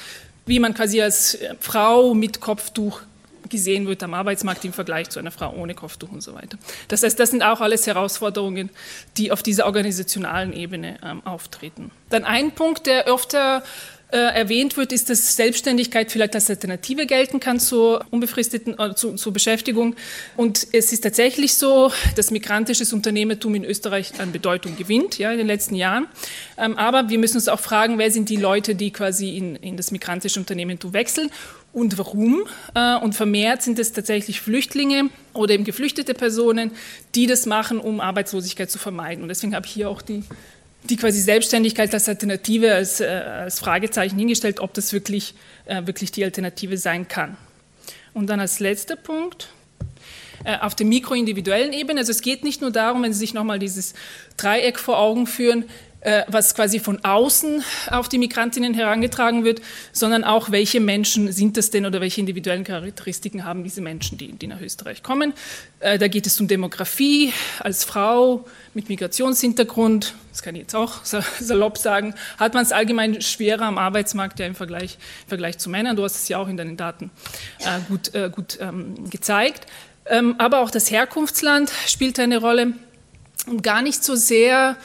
[0.49, 3.03] wie man quasi als äh, Frau mit Kopftuch
[3.49, 6.59] gesehen wird am Arbeitsmarkt im Vergleich zu einer Frau ohne Kopftuch und so weiter.
[6.89, 8.71] Das heißt, das sind auch alles Herausforderungen,
[9.17, 11.91] die auf dieser organisationalen Ebene ähm, auftreten.
[12.11, 13.63] Dann ein Punkt, der öfter
[14.11, 19.15] äh, erwähnt wird, ist, dass Selbstständigkeit vielleicht als Alternative gelten kann zur unbefristeten äh, zu,
[19.15, 19.97] zur Beschäftigung.
[20.37, 25.39] Und es ist tatsächlich so, dass migrantisches Unternehmertum in Österreich an Bedeutung gewinnt, ja, in
[25.39, 26.07] den letzten Jahren.
[26.57, 29.77] Ähm, aber wir müssen uns auch fragen, wer sind die Leute, die quasi in, in
[29.77, 31.31] das migrantische Unternehmertum wechseln
[31.73, 32.45] und warum.
[32.75, 36.73] Äh, und vermehrt sind es tatsächlich Flüchtlinge oder eben geflüchtete Personen,
[37.15, 39.23] die das machen, um Arbeitslosigkeit zu vermeiden.
[39.23, 40.25] Und deswegen habe ich hier auch die
[40.85, 45.35] die quasi Selbstständigkeit als Alternative, als, äh, als Fragezeichen hingestellt, ob das wirklich,
[45.67, 47.37] äh, wirklich die Alternative sein kann.
[48.15, 49.49] Und dann als letzter Punkt,
[50.45, 53.59] äh, auf der mikroindividuellen Ebene, also es geht nicht nur darum, wenn Sie sich nochmal
[53.59, 53.95] dieses
[54.37, 55.65] Dreieck vor Augen führen,
[56.29, 59.61] was quasi von außen auf die Migrantinnen herangetragen wird,
[59.93, 64.33] sondern auch, welche Menschen sind das denn oder welche individuellen Charakteristiken haben diese Menschen, die,
[64.33, 65.33] die nach Österreich kommen.
[65.81, 71.05] Äh, da geht es um Demografie als Frau mit Migrationshintergrund, das kann ich jetzt auch
[71.41, 75.69] salopp sagen, hat man es allgemein schwerer am Arbeitsmarkt ja im Vergleich, im Vergleich zu
[75.69, 75.97] Männern.
[75.97, 77.11] Du hast es ja auch in deinen Daten
[77.61, 79.67] äh, gut, äh, gut ähm, gezeigt.
[80.07, 82.75] Ähm, aber auch das Herkunftsland spielt eine Rolle
[83.47, 84.77] und gar nicht so sehr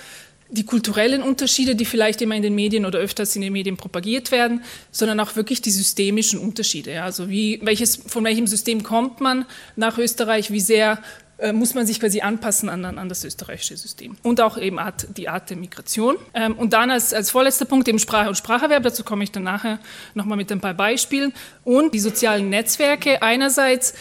[0.54, 4.32] die kulturellen Unterschiede, die vielleicht immer in den Medien oder öfters in den Medien propagiert
[4.32, 7.02] werden, sondern auch wirklich die systemischen Unterschiede.
[7.02, 11.00] Also wie, welches, von welchem System kommt man nach Österreich, wie sehr
[11.40, 14.16] äh, muss man sich quasi anpassen an, an, das österreichische System.
[14.22, 16.16] Und auch eben Art, die Art der Migration.
[16.36, 19.44] Ähm, und dann als, als vorletzter Punkt eben Sprache und Spracherwerb, dazu komme ich dann
[19.44, 19.80] nachher
[20.14, 21.34] nochmal mit ein paar Beispielen.
[21.64, 23.96] Und die sozialen Netzwerke einerseits,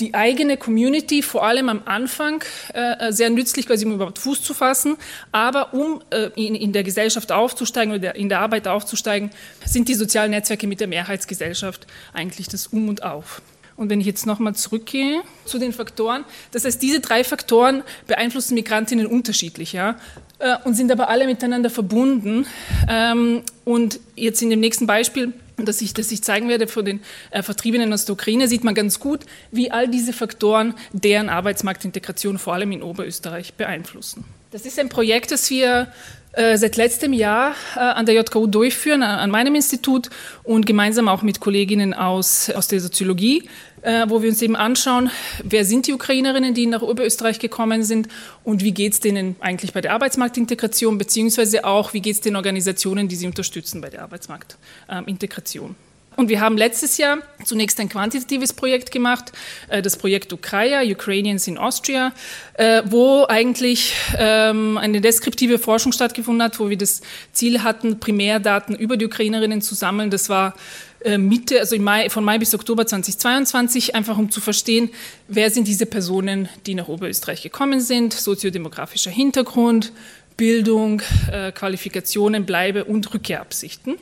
[0.00, 4.54] die eigene Community vor allem am Anfang äh, sehr nützlich, quasi um überhaupt Fuß zu
[4.54, 4.96] fassen.
[5.32, 9.30] Aber um äh, in, in, der Gesellschaft aufzusteigen oder in der Arbeit aufzusteigen,
[9.64, 13.42] sind die sozialen Netzwerke mit der Mehrheitsgesellschaft eigentlich das Um und Auf.
[13.76, 18.54] Und wenn ich jetzt nochmal zurückgehe zu den Faktoren, das heißt, diese drei Faktoren beeinflussen
[18.54, 19.96] Migrantinnen unterschiedlich, ja,
[20.40, 22.46] äh, und sind aber alle miteinander verbunden.
[22.88, 25.32] Ähm, und jetzt in dem nächsten Beispiel
[25.66, 28.74] das ich, das ich zeigen werde für den äh, Vertriebenen aus der Ukraine, sieht man
[28.74, 34.24] ganz gut, wie all diese Faktoren deren Arbeitsmarktintegration vor allem in Oberösterreich beeinflussen.
[34.50, 35.88] Das ist ein Projekt, das wir
[36.32, 40.08] äh, seit letztem Jahr äh, an der JKU durchführen, an meinem Institut
[40.44, 43.48] und gemeinsam auch mit Kolleginnen aus, aus der Soziologie, äh,
[43.82, 45.10] wo wir uns eben anschauen,
[45.42, 48.08] wer sind die Ukrainerinnen, die nach Oberösterreich gekommen sind
[48.44, 52.36] und wie geht es denen eigentlich bei der Arbeitsmarktintegration, beziehungsweise auch, wie geht es den
[52.36, 55.76] Organisationen, die sie unterstützen bei der Arbeitsmarktintegration.
[56.18, 59.30] Und wir haben letztes Jahr zunächst ein quantitatives Projekt gemacht,
[59.68, 62.12] äh, das Projekt Ukraia, Ukrainians in Austria,
[62.54, 68.74] äh, wo eigentlich ähm, eine deskriptive Forschung stattgefunden hat, wo wir das Ziel hatten, Primärdaten
[68.74, 70.10] über die Ukrainerinnen zu sammeln.
[70.10, 74.90] Das war äh, Mitte, also Mai, von Mai bis Oktober 2022, einfach um zu verstehen,
[75.28, 79.92] wer sind diese Personen, die nach Oberösterreich gekommen sind, soziodemografischer Hintergrund,
[80.36, 83.96] Bildung, äh, Qualifikationen, Bleibe und Rückkehrabsichten.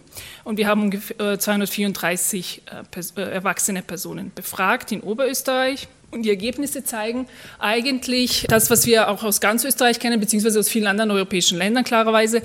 [0.45, 5.89] Und wir haben ungefähr 234 äh, erwachsene Personen befragt in Oberösterreich.
[6.13, 7.27] Und die Ergebnisse zeigen
[7.59, 11.85] eigentlich das, was wir auch aus ganz Österreich kennen, beziehungsweise aus vielen anderen europäischen Ländern
[11.85, 12.43] klarerweise,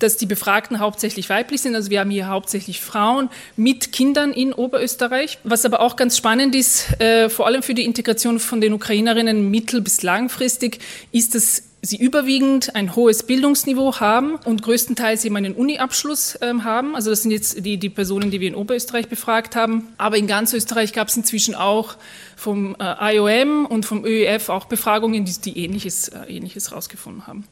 [0.00, 1.74] dass die Befragten hauptsächlich weiblich sind.
[1.74, 5.38] Also wir haben hier hauptsächlich Frauen mit Kindern in Oberösterreich.
[5.44, 9.50] Was aber auch ganz spannend ist, äh, vor allem für die Integration von den Ukrainerinnen
[9.50, 10.80] mittel- bis langfristig,
[11.12, 16.96] ist, dass sie überwiegend ein hohes Bildungsniveau haben und größtenteils eben einen Uni-Abschluss ähm, haben.
[16.96, 19.88] Also das sind jetzt die, die Personen, die wir in Oberösterreich befragt haben.
[19.98, 21.96] Aber in ganz Österreich gab es inzwischen auch
[22.36, 27.44] vom äh, IOM und vom ÖEF auch Befragungen, die, die Ähnliches, äh, Ähnliches rausgefunden haben.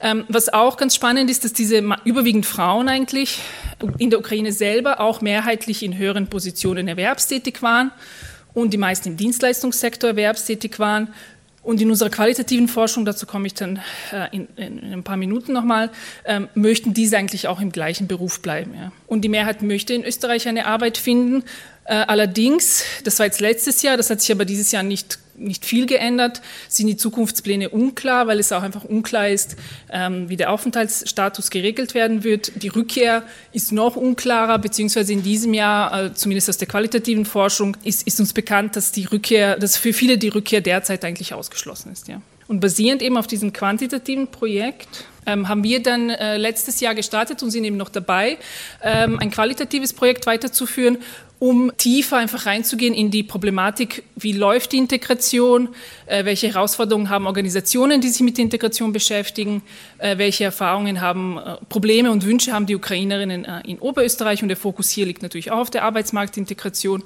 [0.00, 3.40] Ähm, was auch ganz spannend ist, dass diese überwiegend Frauen eigentlich
[3.98, 7.92] in der Ukraine selber auch mehrheitlich in höheren Positionen erwerbstätig waren
[8.52, 11.08] und die meisten im Dienstleistungssektor erwerbstätig waren
[11.66, 13.80] und in unserer qualitativen Forschung, dazu komme ich dann
[14.12, 15.90] äh, in, in, in, ein paar Minuten nochmal,
[16.24, 18.72] ähm, möchten diese eigentlich auch im gleichen Beruf bleiben.
[18.74, 18.92] Ja.
[19.08, 21.42] Und die Mehrheit möchte in Österreich eine Arbeit finden,
[21.92, 25.86] allerdings, das war jetzt letztes Jahr, das hat sich aber dieses Jahr nicht, nicht viel
[25.86, 29.56] geändert, sind die Zukunftspläne unklar, weil es auch einfach unklar ist,
[29.90, 32.62] ähm, wie der Aufenthaltsstatus geregelt werden wird.
[32.62, 33.22] Die Rückkehr
[33.52, 38.18] ist noch unklarer, beziehungsweise in diesem Jahr, äh, zumindest aus der qualitativen Forschung, ist, ist
[38.20, 42.08] uns bekannt, dass die Rückkehr, dass für viele die Rückkehr derzeit eigentlich ausgeschlossen ist.
[42.08, 42.20] Ja.
[42.48, 47.42] Und basierend eben auf diesem quantitativen Projekt ähm, haben wir dann äh, letztes Jahr gestartet
[47.42, 48.38] und sind eben noch dabei,
[48.82, 50.98] ähm, ein qualitatives Projekt weiterzuführen,
[51.38, 55.68] um tiefer einfach reinzugehen in die Problematik, wie läuft die Integration,
[56.06, 59.62] äh, welche Herausforderungen haben Organisationen, die sich mit Integration beschäftigen,
[59.98, 64.56] äh, welche Erfahrungen haben, äh, Probleme und Wünsche haben die Ukrainerinnen in Oberösterreich und der
[64.56, 67.04] Fokus hier liegt natürlich auch auf der Arbeitsmarktintegration.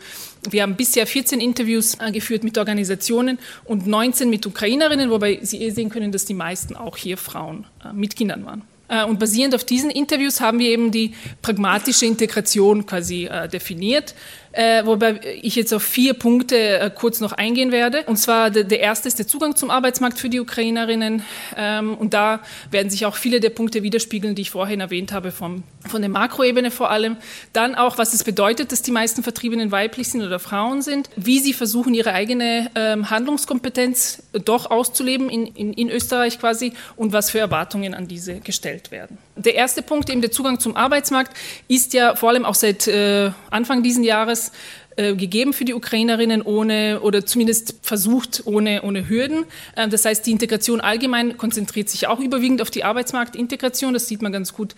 [0.48, 5.70] Wir haben bisher 14 Interviews geführt mit Organisationen und 19 mit Ukrainerinnen, wobei Sie eh
[5.70, 8.62] sehen können, dass die meisten auch hier Frauen mit Kindern waren.
[8.90, 14.14] Äh, und basierend auf diesen Interviews haben wir eben die pragmatische Integration quasi äh, definiert
[14.52, 18.04] äh, wobei ich jetzt auf vier Punkte äh, kurz noch eingehen werde.
[18.06, 21.22] Und zwar der, der, erste ist der Zugang zum Arbeitsmarkt für die Ukrainerinnen.
[21.56, 25.30] Ähm, und da werden sich auch viele der Punkte widerspiegeln, die ich vorhin erwähnt habe,
[25.30, 27.16] vom, von der Makroebene vor allem.
[27.52, 31.38] Dann auch, was es bedeutet, dass die meisten Vertriebenen weiblich sind oder Frauen sind, wie
[31.38, 37.30] sie versuchen, ihre eigene ähm, Handlungskompetenz doch auszuleben in, in, in Österreich quasi und was
[37.30, 39.18] für Erwartungen an diese gestellt werden.
[39.44, 41.36] Der erste Punkt, eben der Zugang zum Arbeitsmarkt,
[41.68, 44.52] ist ja vor allem auch seit äh, Anfang dieses Jahres
[44.96, 49.44] äh, gegeben für die Ukrainerinnen ohne oder zumindest versucht ohne, ohne Hürden.
[49.76, 53.94] Äh, das heißt, die Integration allgemein konzentriert sich auch überwiegend auf die Arbeitsmarktintegration.
[53.94, 54.74] Das sieht man ganz gut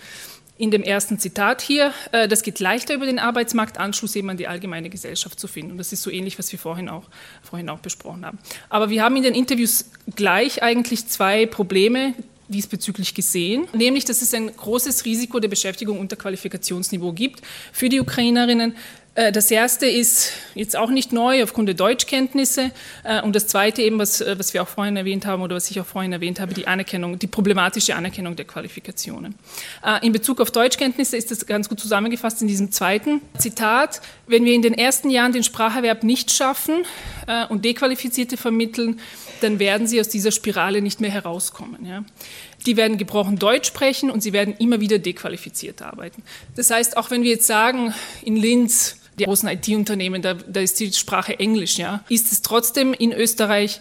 [0.59, 1.93] in dem ersten Zitat hier.
[2.13, 5.73] Äh, das geht leichter über den Arbeitsmarkt, Anschluss eben an die allgemeine Gesellschaft zu finden.
[5.73, 7.05] Und das ist so ähnlich, was wir vorhin auch,
[7.43, 8.39] vorhin auch besprochen haben.
[8.69, 12.15] Aber wir haben in den Interviews gleich eigentlich zwei Probleme,
[12.53, 18.01] diesbezüglich gesehen, nämlich dass es ein großes Risiko der Beschäftigung unter Qualifikationsniveau gibt für die
[18.01, 18.75] Ukrainerinnen.
[19.15, 22.71] Äh, das erste ist jetzt auch nicht neu aufgrund der Deutschkenntnisse.
[23.05, 25.71] Äh, und das zweite eben, was, äh, was wir auch vorhin erwähnt haben oder was
[25.71, 29.35] ich auch vorhin erwähnt habe, die Anerkennung, die problematische Anerkennung der Qualifikationen.
[30.03, 34.01] In Bezug auf Deutschkenntnisse ist das ganz gut zusammengefasst in diesem zweiten Zitat.
[34.27, 36.85] Wenn wir in den ersten Jahren den Spracherwerb nicht schaffen
[37.49, 39.01] und Dequalifizierte vermitteln,
[39.43, 41.87] dann werden sie aus dieser Spirale nicht mehr herauskommen.
[41.87, 42.05] Ja.
[42.67, 46.23] Die werden gebrochen Deutsch sprechen und sie werden immer wieder dequalifiziert arbeiten.
[46.57, 50.81] Das heißt, auch wenn wir jetzt sagen, in Linz, die großen IT-Unternehmen, da, da ist
[50.81, 53.81] die Sprache Englisch, ja, ist es trotzdem in Österreich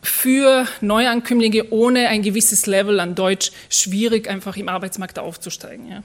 [0.00, 5.90] für Neuankömmlinge ohne ein gewisses Level an Deutsch schwierig, einfach im Arbeitsmarkt aufzusteigen.
[5.90, 6.02] Ja.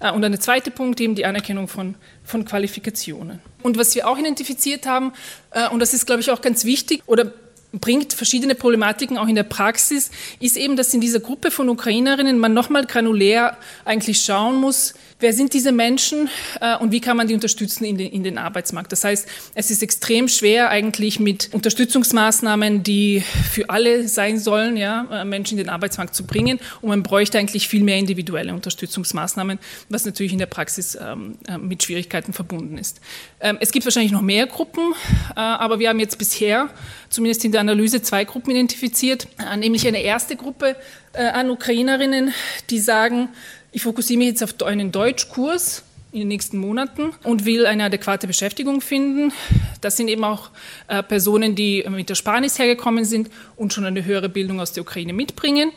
[0.00, 3.40] Äh, und der zweite Punkt, eben die Anerkennung von, von Qualifikationen.
[3.62, 5.12] Und was wir auch identifiziert haben,
[5.52, 7.32] äh, und das ist, glaube ich, auch ganz wichtig, oder
[7.72, 12.38] bringt verschiedene Problematiken auch in der Praxis, ist eben, dass in dieser Gruppe von Ukrainerinnen
[12.38, 16.28] man nochmal granulär eigentlich schauen muss, wer sind diese Menschen
[16.60, 18.92] äh, und wie kann man die unterstützen in den, in den Arbeitsmarkt.
[18.92, 25.06] Das heißt, es ist extrem schwer eigentlich mit Unterstützungsmaßnahmen, die für alle sein sollen, ja,
[25.10, 26.60] äh, Menschen in den Arbeitsmarkt zu bringen.
[26.80, 31.58] Und man bräuchte eigentlich viel mehr individuelle Unterstützungsmaßnahmen, was natürlich in der Praxis ähm, äh,
[31.58, 33.00] mit Schwierigkeiten verbunden ist.
[33.40, 34.94] Ähm, es gibt wahrscheinlich noch mehr Gruppen,
[35.34, 36.70] äh, aber wir haben jetzt bisher
[37.08, 40.76] zumindest in der Analyse zwei Gruppen identifiziert, äh, nämlich eine erste Gruppe
[41.12, 42.32] äh, an Ukrainerinnen,
[42.70, 43.30] die sagen,
[43.72, 48.26] ich fokussiere mich jetzt auf einen Deutschkurs in den nächsten Monaten und will eine adäquate
[48.26, 49.32] Beschäftigung finden.
[49.80, 50.50] Das sind eben auch
[50.86, 54.82] äh, Personen, die mit der Spanis hergekommen sind und schon eine höhere Bildung aus der
[54.82, 55.70] Ukraine mitbringen.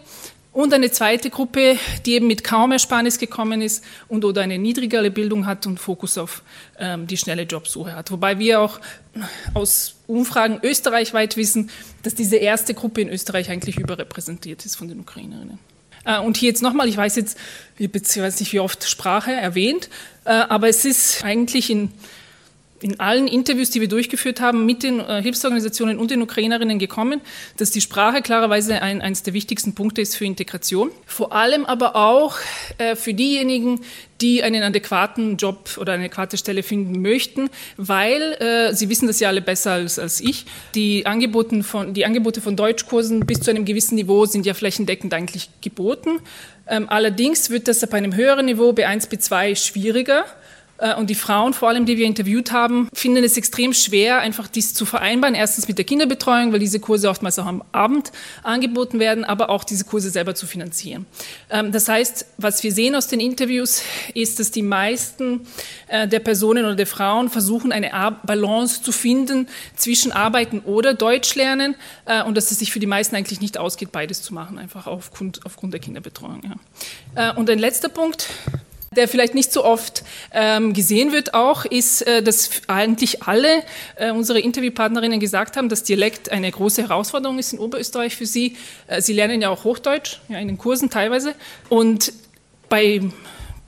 [0.54, 5.10] Und eine zweite Gruppe, die eben mit kaum Ersparnis gekommen ist und oder eine niedrigere
[5.10, 6.44] Bildung hat und Fokus auf
[6.78, 8.12] ähm, die schnelle Jobsuche hat.
[8.12, 8.82] Wobei wir auch
[9.54, 11.70] aus Umfragen österreichweit wissen,
[12.04, 15.71] dass diese erste Gruppe in Österreich eigentlich überrepräsentiert ist von den Ukrainerinnen.
[16.06, 17.38] Äh, und hier jetzt nochmal, ich weiß jetzt,
[17.78, 19.90] ich weiß nicht, wie oft Sprache erwähnt,
[20.26, 21.92] äh, aber es ist eigentlich in
[22.82, 27.22] in allen Interviews, die wir durchgeführt haben, mit den äh, Hilfsorganisationen und den Ukrainerinnen gekommen,
[27.58, 30.92] dass die Sprache klarerweise ein, eines der wichtigsten Punkte ist für Integration.
[31.06, 32.38] Vor allem aber auch
[32.78, 33.82] äh, für diejenigen,
[34.22, 39.20] die einen adäquaten Job oder eine adäquate Stelle finden möchten, weil äh, Sie wissen das
[39.20, 40.46] ja alle besser als, als ich.
[40.76, 45.14] Die, Angeboten von, die Angebote von Deutschkursen bis zu einem gewissen Niveau sind ja flächendeckend
[45.14, 46.20] eigentlich geboten.
[46.68, 50.26] Ähm, allerdings wird das ab einem höheren Niveau B1, B2 schwieriger.
[50.82, 54.48] Äh, und die Frauen, vor allem, die wir interviewt haben, finden es extrem schwer, einfach
[54.48, 55.36] dies zu vereinbaren.
[55.36, 58.12] Erstens mit der Kinderbetreuung, weil diese Kurse oftmals auch am Abend
[58.44, 61.06] angeboten werden, aber auch diese Kurse selber zu finanzieren.
[61.50, 65.42] Ähm, das heißt, was wir sehen aus den Interviews, ist, dass die meisten
[65.88, 67.92] äh, der Personen oder der Frauen versuchen, eine
[68.26, 71.76] Balance zu finden zwischen Arbeiten oder Deutsch lernen
[72.06, 74.88] äh, und dass es sich für die meisten eigentlich nicht ausgeht, beides zu machen, einfach
[74.88, 76.42] aufgrund, der Kinderbetreuung.
[77.36, 78.28] Und ein letzter Punkt,
[78.94, 83.64] der vielleicht nicht so oft ähm, gesehen wird auch, ist, äh, dass eigentlich alle
[83.96, 88.58] äh, unsere Interviewpartnerinnen gesagt haben, dass Dialekt eine große Herausforderung ist in Oberösterreich für sie.
[88.88, 91.36] Äh, sie lernen ja auch Hochdeutsch, ja, in den Kursen teilweise.
[91.70, 92.12] Und
[92.68, 93.00] bei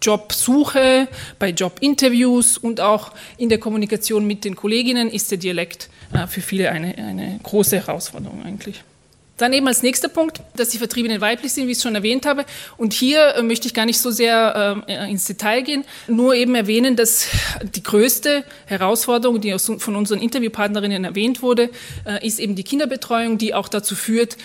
[0.02, 1.08] Jobsuche,
[1.40, 6.42] bei Jobinterviews und auch in der Kommunikation mit den Kolleginnen ist der Dialekt äh, für
[6.42, 8.84] viele eine, eine große Herausforderung eigentlich.
[9.44, 12.26] Dann eben als nächster Punkt, dass die Vertriebenen weiblich sind, wie ich es schon erwähnt
[12.26, 12.46] habe.
[12.78, 16.56] Und hier äh, möchte ich gar nicht so sehr äh, ins Detail gehen, nur eben
[16.56, 17.28] erwähnen, dass
[17.62, 21.72] die größte Herausforderung, die von unseren Interviewpartnerinnen erwähnt wurde,
[22.06, 24.38] äh, ist eben die Kinderbetreuung, die auch dazu führt,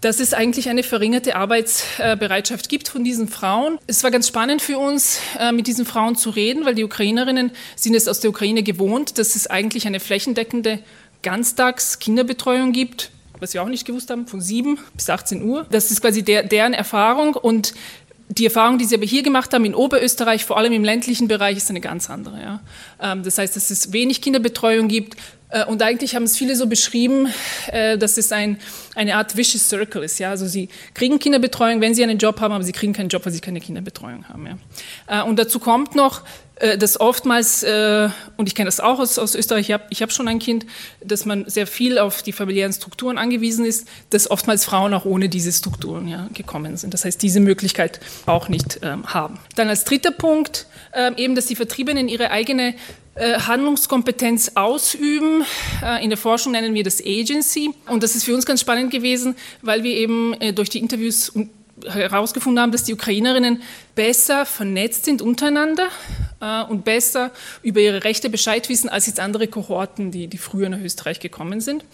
[0.00, 3.78] dass es eigentlich eine verringerte Arbeitsbereitschaft gibt von diesen Frauen.
[3.86, 7.52] Es war ganz spannend für uns, äh, mit diesen Frauen zu reden, weil die Ukrainerinnen
[7.76, 10.80] sind es aus der Ukraine gewohnt, dass es eigentlich eine flächendeckende
[11.22, 13.12] Ganztags-Kinderbetreuung gibt
[13.42, 15.66] was wir auch nicht gewusst haben, von 7 bis 18 Uhr.
[15.70, 17.74] Das ist quasi der, deren Erfahrung und
[18.28, 21.56] die Erfahrung, die sie aber hier gemacht haben in Oberösterreich, vor allem im ländlichen Bereich,
[21.56, 22.40] ist eine ganz andere.
[22.40, 22.60] Ja.
[23.00, 25.16] Ähm, das heißt, dass es wenig Kinderbetreuung gibt.
[25.52, 27.28] Äh, und eigentlich haben es viele so beschrieben,
[27.68, 28.58] äh, dass es ein,
[28.94, 30.18] eine Art vicious circle ist.
[30.18, 30.30] Ja.
[30.30, 33.32] Also sie kriegen Kinderbetreuung, wenn sie einen Job haben, aber sie kriegen keinen Job, weil
[33.32, 34.46] sie keine Kinderbetreuung haben.
[34.46, 35.22] Ja.
[35.22, 36.22] Äh, und dazu kommt noch,
[36.78, 40.38] dass oftmals, und ich kenne das auch aus, aus Österreich, ich habe hab schon ein
[40.38, 40.64] Kind,
[41.02, 45.28] dass man sehr viel auf die familiären Strukturen angewiesen ist, dass oftmals Frauen auch ohne
[45.28, 46.94] diese Strukturen ja, gekommen sind.
[46.94, 49.40] Das heißt, diese Möglichkeit auch nicht ähm, haben.
[49.56, 52.74] Dann als dritter Punkt äh, eben, dass die Vertriebenen ihre eigene
[53.16, 55.44] Handlungskompetenz ausüben.
[55.82, 57.74] Äh, in der Forschung nennen wir das Agency.
[57.88, 61.32] Und das ist für uns ganz spannend gewesen, weil wir eben durch die Interviews
[61.88, 63.62] herausgefunden haben, dass die Ukrainerinnen
[63.94, 65.88] besser vernetzt sind untereinander
[66.40, 67.30] äh, und besser
[67.62, 71.60] über ihre Rechte Bescheid wissen als jetzt andere Kohorten, die, die früher nach Österreich gekommen
[71.60, 71.84] sind.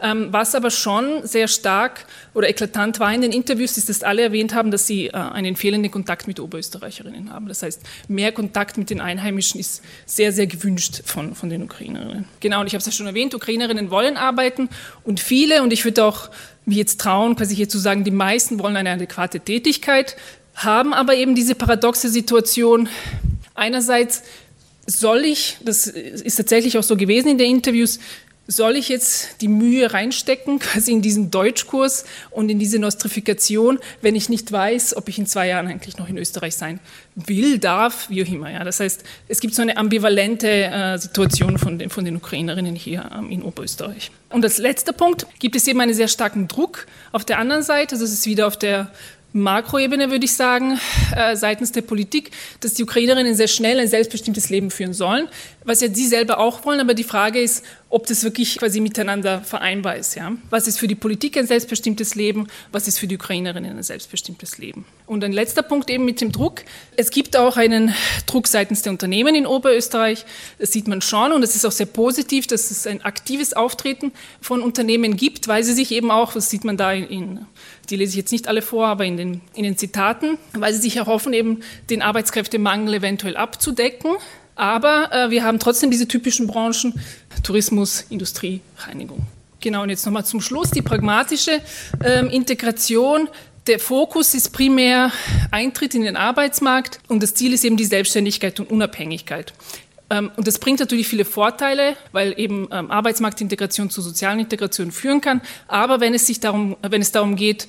[0.00, 4.22] Ähm, was aber schon sehr stark oder eklatant war in den Interviews, ist, dass alle
[4.22, 7.48] erwähnt haben, dass sie äh, einen fehlenden Kontakt mit Oberösterreicherinnen haben.
[7.48, 12.24] Das heißt, mehr Kontakt mit den Einheimischen ist sehr, sehr gewünscht von, von den Ukrainerinnen.
[12.40, 14.68] Genau, und ich habe es ja schon erwähnt, Ukrainerinnen wollen arbeiten
[15.04, 16.30] und viele, und ich würde auch
[16.68, 20.16] mich jetzt trauen, quasi hier zu sagen, die meisten wollen eine adäquate Tätigkeit,
[20.54, 22.88] haben aber eben diese paradoxe Situation.
[23.54, 24.22] Einerseits
[24.86, 27.98] soll ich, das ist tatsächlich auch so gewesen in den Interviews,
[28.50, 34.16] soll ich jetzt die Mühe reinstecken, quasi in diesen Deutschkurs und in diese Nostrifikation, wenn
[34.16, 36.80] ich nicht weiß, ob ich in zwei Jahren eigentlich noch in Österreich sein
[37.14, 38.50] will, darf, wie auch immer.
[38.50, 38.64] Ja.
[38.64, 43.10] Das heißt, es gibt so eine ambivalente äh, Situation von den, von den Ukrainerinnen hier
[43.16, 44.10] ähm, in Oberösterreich.
[44.30, 47.94] Und als letzter Punkt gibt es eben einen sehr starken Druck auf der anderen Seite,
[47.94, 48.90] also es ist wieder auf der
[49.34, 50.80] Makroebene würde ich sagen,
[51.14, 52.30] äh, seitens der Politik,
[52.60, 55.28] dass die Ukrainerinnen sehr schnell ein selbstbestimmtes Leben führen sollen,
[55.68, 59.40] was ja sie selber auch wollen, aber die Frage ist, ob das wirklich quasi miteinander
[59.40, 60.14] vereinbar ist.
[60.14, 60.32] Ja?
[60.50, 64.58] Was ist für die Politik ein selbstbestimmtes Leben, was ist für die Ukrainerinnen ein selbstbestimmtes
[64.58, 64.84] Leben.
[65.06, 66.62] Und ein letzter Punkt eben mit dem Druck.
[66.96, 67.94] Es gibt auch einen
[68.26, 70.24] Druck seitens der Unternehmen in Oberösterreich,
[70.58, 74.12] das sieht man schon und es ist auch sehr positiv, dass es ein aktives Auftreten
[74.40, 77.46] von Unternehmen gibt, weil sie sich eben auch, das sieht man da in, in
[77.90, 80.80] die lese ich jetzt nicht alle vor, aber in den, in den Zitaten, weil sie
[80.80, 84.16] sich erhoffen, eben den Arbeitskräftemangel eventuell abzudecken.
[84.58, 86.92] Aber äh, wir haben trotzdem diese typischen Branchen,
[87.44, 89.24] Tourismus, Industrie, Reinigung.
[89.60, 91.60] Genau, und jetzt nochmal zum Schluss die pragmatische
[92.04, 93.28] ähm, Integration.
[93.68, 95.12] Der Fokus ist primär
[95.52, 99.52] Eintritt in den Arbeitsmarkt und das Ziel ist eben die Selbstständigkeit und Unabhängigkeit.
[100.10, 105.20] Ähm, und das bringt natürlich viele Vorteile, weil eben ähm, Arbeitsmarktintegration zu sozialen Integration führen
[105.20, 105.40] kann.
[105.68, 107.68] Aber wenn es sich darum, wenn es darum geht,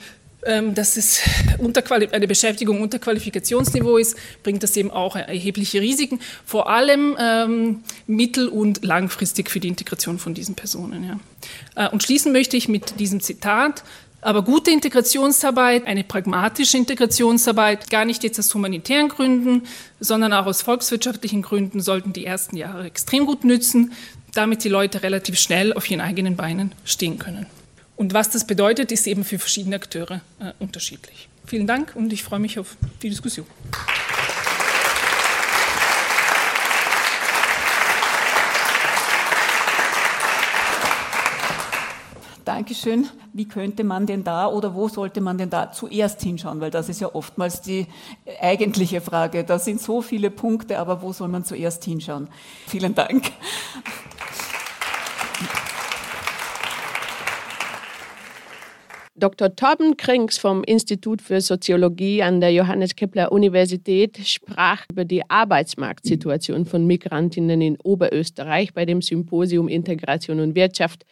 [0.73, 1.21] dass es
[2.11, 8.47] eine Beschäftigung unter Qualifikationsniveau ist, bringt das eben auch erhebliche Risiken, vor allem ähm, mittel-
[8.47, 11.03] und langfristig für die Integration von diesen Personen.
[11.75, 11.85] Ja.
[11.85, 13.83] Äh, und schließen möchte ich mit diesem Zitat.
[14.21, 19.63] Aber gute Integrationsarbeit, eine pragmatische Integrationsarbeit, gar nicht jetzt aus humanitären Gründen,
[20.01, 23.93] sondern auch aus volkswirtschaftlichen Gründen, sollten die ersten Jahre extrem gut nützen,
[24.33, 27.45] damit die Leute relativ schnell auf ihren eigenen Beinen stehen können.
[27.99, 31.27] Und was das bedeutet, ist eben für verschiedene Akteure äh, unterschiedlich.
[31.45, 33.45] Vielen Dank und ich freue mich auf die Diskussion.
[42.45, 43.09] Dankeschön.
[43.33, 46.61] Wie könnte man denn da oder wo sollte man denn da zuerst hinschauen?
[46.61, 47.85] Weil das ist ja oftmals die
[48.39, 49.43] eigentliche Frage.
[49.43, 52.29] Da sind so viele Punkte, aber wo soll man zuerst hinschauen?
[52.65, 53.33] Vielen Dank.
[59.19, 59.53] Dr.
[59.55, 66.65] Torben Krings vom Institut für Soziologie an der Johannes Kepler Universität sprach über die Arbeitsmarktsituation
[66.65, 71.05] von Migrantinnen in Oberösterreich bei dem Symposium Integration und Wirtschaft.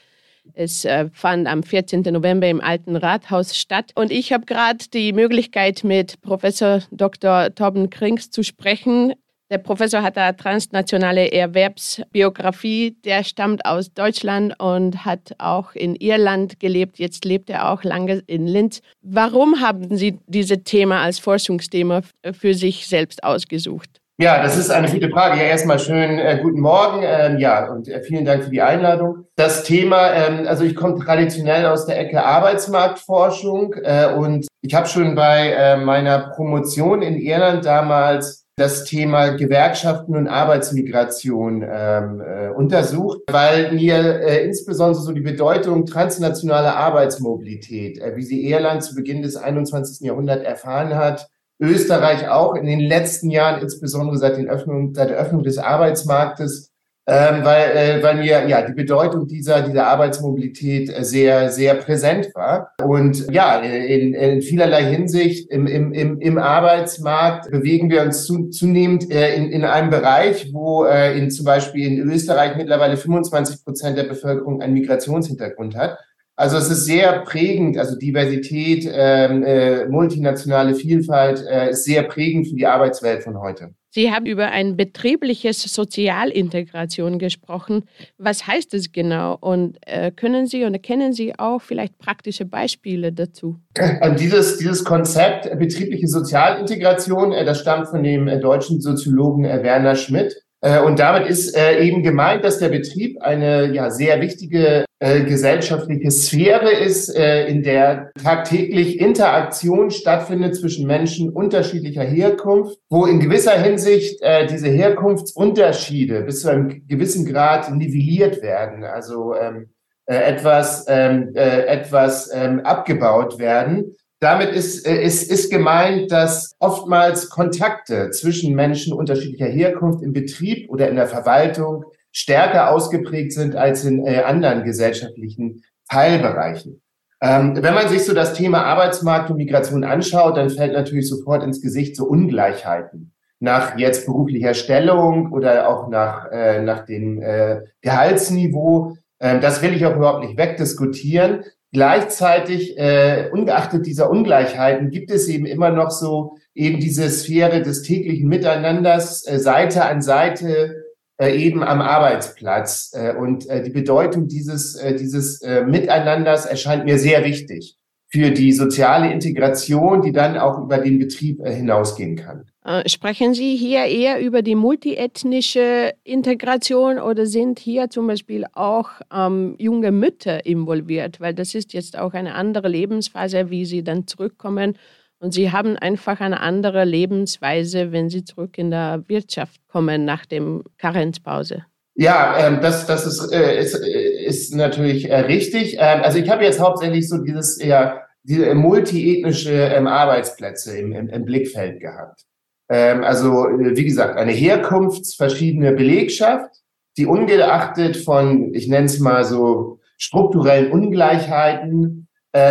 [0.53, 2.01] Es äh, fand am 14.
[2.01, 3.91] November im Alten Rathaus statt.
[3.95, 7.53] Und ich habe gerade die Möglichkeit, mit Professor Dr.
[7.53, 9.13] Torben Krings zu sprechen.
[9.49, 12.97] Der Professor hat eine transnationale Erwerbsbiografie.
[13.05, 16.99] Der stammt aus Deutschland und hat auch in Irland gelebt.
[16.99, 18.81] Jetzt lebt er auch lange in Linz.
[19.01, 22.01] Warum haben Sie dieses Thema als Forschungsthema
[22.33, 24.01] für sich selbst ausgesucht?
[24.19, 25.37] Ja, das ist eine gute Frage.
[25.37, 27.03] Ja, erstmal schön äh, guten Morgen.
[27.03, 29.27] Ähm, ja, und äh, vielen Dank für die Einladung.
[29.35, 34.87] Das Thema, ähm, also ich komme traditionell aus der Ecke Arbeitsmarktforschung äh, und ich habe
[34.87, 42.49] schon bei äh, meiner Promotion in Irland damals das Thema Gewerkschaften und Arbeitsmigration ähm, äh,
[42.49, 48.95] untersucht, weil mir äh, insbesondere so die Bedeutung transnationaler Arbeitsmobilität, äh, wie sie Irland zu
[48.95, 50.07] Beginn des 21.
[50.07, 51.29] Jahrhunderts erfahren hat,
[51.59, 56.71] Österreich auch in den letzten Jahren, insbesondere seit, den Öffnung, seit der Öffnung des Arbeitsmarktes,
[57.09, 62.35] ähm, weil, äh, weil mir ja die Bedeutung dieser, dieser Arbeitsmobilität äh, sehr, sehr präsent
[62.35, 62.73] war.
[62.83, 68.49] Und ja, in, in vielerlei Hinsicht im, im, im, im Arbeitsmarkt bewegen wir uns zu,
[68.49, 73.63] zunehmend äh, in, in einem Bereich, wo äh, in zum Beispiel in Österreich mittlerweile 25
[73.63, 75.97] Prozent der Bevölkerung einen Migrationshintergrund hat.
[76.35, 82.49] Also es ist sehr prägend, also Diversität, ähm, äh, multinationale Vielfalt äh, ist sehr prägend
[82.49, 83.71] für die Arbeitswelt von heute.
[83.89, 87.83] Sie haben über ein betriebliches Sozialintegration gesprochen.
[88.17, 89.37] Was heißt es genau?
[89.39, 93.57] Und äh, können Sie und kennen Sie auch vielleicht praktische Beispiele dazu?
[94.01, 99.63] Und dieses, dieses Konzept betriebliche Sozialintegration, äh, das stammt von dem äh, deutschen Soziologen äh,
[99.63, 100.35] Werner Schmidt.
[100.61, 105.23] Äh, und damit ist äh, eben gemeint, dass der Betrieb eine ja sehr wichtige äh,
[105.25, 113.19] gesellschaftliche Sphäre ist, äh, in der tagtäglich Interaktion stattfindet zwischen Menschen unterschiedlicher Herkunft, wo in
[113.19, 119.69] gewisser Hinsicht äh, diese Herkunftsunterschiede bis zu einem gewissen Grad nivelliert werden, also ähm,
[120.07, 123.95] äh, etwas, ähm, etwas ähm, abgebaut werden.
[124.19, 130.69] Damit ist, äh, ist, ist gemeint, dass oftmals Kontakte zwischen Menschen unterschiedlicher Herkunft im Betrieb
[130.71, 131.85] oder in der Verwaltung
[132.17, 136.81] stärker ausgeprägt sind als in äh, anderen gesellschaftlichen Teilbereichen.
[137.21, 141.43] Ähm, wenn man sich so das Thema Arbeitsmarkt und Migration anschaut, dann fällt natürlich sofort
[141.43, 147.61] ins Gesicht so Ungleichheiten nach jetzt beruflicher Stellung oder auch nach, äh, nach dem äh,
[147.81, 148.97] Gehaltsniveau.
[149.19, 151.43] Ähm, das will ich auch überhaupt nicht wegdiskutieren.
[151.71, 157.83] Gleichzeitig, äh, ungeachtet dieser Ungleichheiten, gibt es eben immer noch so eben diese Sphäre des
[157.83, 160.86] täglichen Miteinanders, äh, Seite an Seite,
[161.25, 162.91] eben am Arbeitsplatz.
[162.93, 167.77] Äh, und äh, die Bedeutung dieses, äh, dieses äh, Miteinanders erscheint mir sehr wichtig
[168.09, 172.45] für die soziale Integration, die dann auch über den Betrieb äh, hinausgehen kann.
[172.63, 178.89] Äh, sprechen Sie hier eher über die multiethnische Integration oder sind hier zum Beispiel auch
[179.13, 181.19] ähm, junge Mütter involviert?
[181.19, 184.77] Weil das ist jetzt auch eine andere Lebensphase, wie sie dann zurückkommen.
[185.19, 190.25] Und sie haben einfach eine andere Lebensweise, wenn sie zurück in der Wirtschaft kommen nach
[190.25, 191.65] dem Karenzpause.
[191.95, 195.77] Ja, ähm, das, das ist, äh, ist, äh, ist natürlich äh, richtig.
[195.79, 201.09] Ähm, also ich habe jetzt hauptsächlich so dieses eher diese multiethnische ähm, Arbeitsplätze im, im,
[201.09, 202.25] im Blickfeld gehabt.
[202.69, 206.51] Ähm, also, äh, wie gesagt, eine herkunftsverschiedene Belegschaft,
[206.97, 212.06] die ungeachtet von, ich nenne es mal so, strukturellen Ungleichheiten, äh,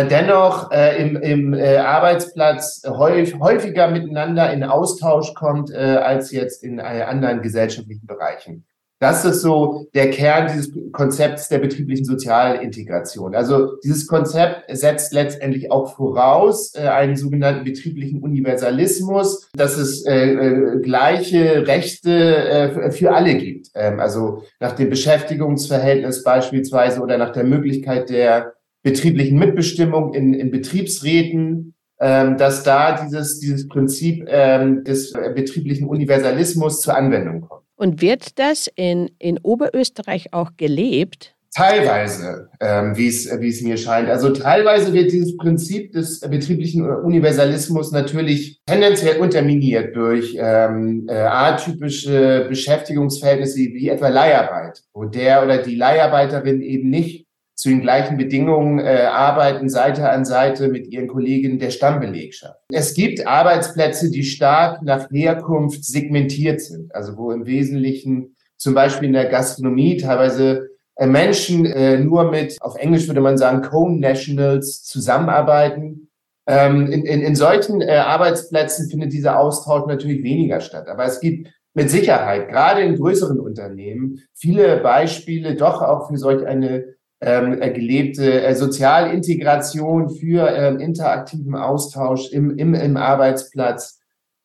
[0.07, 6.63] dennoch äh, im, im äh, Arbeitsplatz häufig, häufiger miteinander in Austausch kommt, äh, als jetzt
[6.63, 8.65] in äh, anderen gesellschaftlichen Bereichen.
[8.99, 13.35] Das ist so der Kern dieses Konzepts der betrieblichen Sozialintegration.
[13.35, 20.31] Also dieses Konzept setzt letztendlich auch voraus äh, einen sogenannten betrieblichen Universalismus, dass es äh,
[20.31, 23.67] äh, gleiche Rechte äh, für alle gibt.
[23.75, 28.56] Ähm, also nach dem Beschäftigungsverhältnis beispielsweise oder nach der Möglichkeit der
[28.87, 36.81] betrieblichen Mitbestimmung in, in Betriebsräten, ähm, dass da dieses, dieses Prinzip ähm, des betrieblichen Universalismus
[36.81, 37.63] zur Anwendung kommt.
[37.75, 41.35] Und wird das in, in Oberösterreich auch gelebt?
[41.53, 44.09] Teilweise, ähm, wie es wie es mir scheint.
[44.09, 52.45] Also teilweise wird dieses Prinzip des betrieblichen Universalismus natürlich tendenziell unterminiert durch ähm, äh, atypische
[52.47, 57.26] Beschäftigungsverhältnisse wie etwa Leiharbeit, wo der oder die Leiharbeiterin eben nicht
[57.57, 62.59] zu den gleichen Bedingungen äh, arbeiten, Seite an Seite mit ihren Kolleginnen der Stammbelegschaft.
[62.71, 69.07] Es gibt Arbeitsplätze, die stark nach Herkunft segmentiert sind, also wo im Wesentlichen zum Beispiel
[69.07, 74.83] in der Gastronomie teilweise äh, Menschen äh, nur mit, auf Englisch würde man sagen, Co-Nationals
[74.83, 76.09] zusammenarbeiten.
[76.45, 80.87] Ähm, in, in, in solchen äh, Arbeitsplätzen findet dieser Austausch natürlich weniger statt.
[80.87, 86.45] Aber es gibt mit Sicherheit, gerade in größeren Unternehmen, viele Beispiele doch auch für solch
[86.45, 93.99] eine ähm, äh, gelebte äh, Sozialintegration für ähm, interaktiven Austausch im, im, im Arbeitsplatz,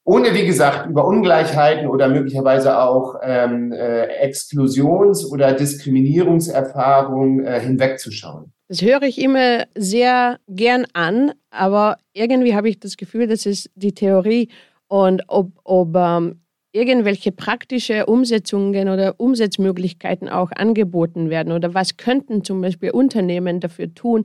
[0.04, 8.52] ohne, wie gesagt, über Ungleichheiten oder möglicherweise auch ähm, äh, Exklusions- oder Diskriminierungserfahrungen äh, hinwegzuschauen.
[8.68, 13.70] Das höre ich immer sehr gern an, aber irgendwie habe ich das Gefühl, das ist
[13.74, 14.48] die Theorie.
[14.88, 16.41] Und ob, ob ähm,
[16.72, 21.52] irgendwelche praktische Umsetzungen oder Umsetzmöglichkeiten auch angeboten werden?
[21.52, 24.24] Oder was könnten zum Beispiel Unternehmen dafür tun,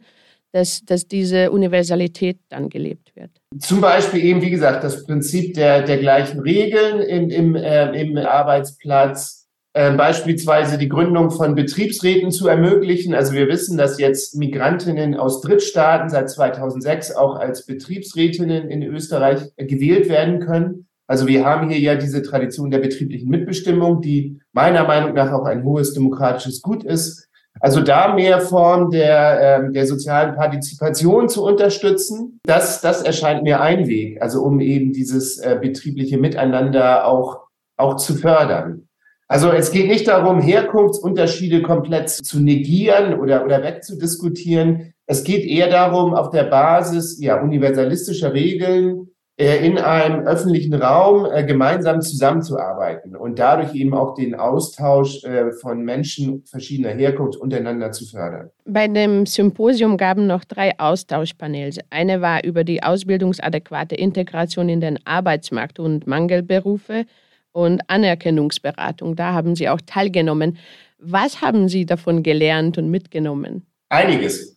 [0.54, 3.32] dass, dass diese Universalität dann gelebt wird?
[3.60, 8.18] Zum Beispiel eben, wie gesagt, das Prinzip der, der gleichen Regeln im, im, äh, im
[8.18, 13.14] Arbeitsplatz, äh, beispielsweise die Gründung von Betriebsräten zu ermöglichen.
[13.14, 19.42] Also wir wissen, dass jetzt Migrantinnen aus Drittstaaten seit 2006 auch als Betriebsrätinnen in Österreich
[19.58, 20.87] gewählt werden können.
[21.08, 25.46] Also wir haben hier ja diese Tradition der betrieblichen Mitbestimmung, die meiner Meinung nach auch
[25.46, 27.30] ein hohes demokratisches Gut ist.
[27.60, 33.62] Also da mehr Form der, ähm, der sozialen Partizipation zu unterstützen, das, das erscheint mir
[33.62, 37.48] ein Weg, also um eben dieses äh, betriebliche Miteinander auch,
[37.78, 38.88] auch zu fördern.
[39.28, 44.94] Also es geht nicht darum, Herkunftsunterschiede komplett zu negieren oder, oder wegzudiskutieren.
[45.06, 51.44] Es geht eher darum, auf der Basis ja, universalistischer Regeln in einem öffentlichen Raum äh,
[51.44, 58.08] gemeinsam zusammenzuarbeiten und dadurch eben auch den Austausch äh, von Menschen verschiedener Herkunft untereinander zu
[58.08, 58.50] fördern.
[58.66, 61.78] Bei dem Symposium gaben noch drei Austauschpanels.
[61.92, 67.06] Eine war über die ausbildungsadäquate Integration in den Arbeitsmarkt und Mangelberufe
[67.52, 69.16] und Anerkennungsberatung.
[69.16, 70.58] Da haben Sie auch teilgenommen.
[70.98, 73.68] Was haben Sie davon gelernt und mitgenommen?
[73.90, 74.56] Einiges.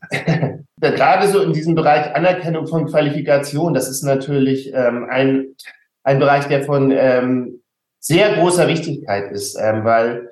[0.80, 5.54] Gerade so in diesem Bereich Anerkennung von Qualifikation, das ist natürlich ähm, ein,
[6.02, 7.62] ein Bereich, der von ähm,
[7.98, 10.30] sehr großer Wichtigkeit ist, ähm, weil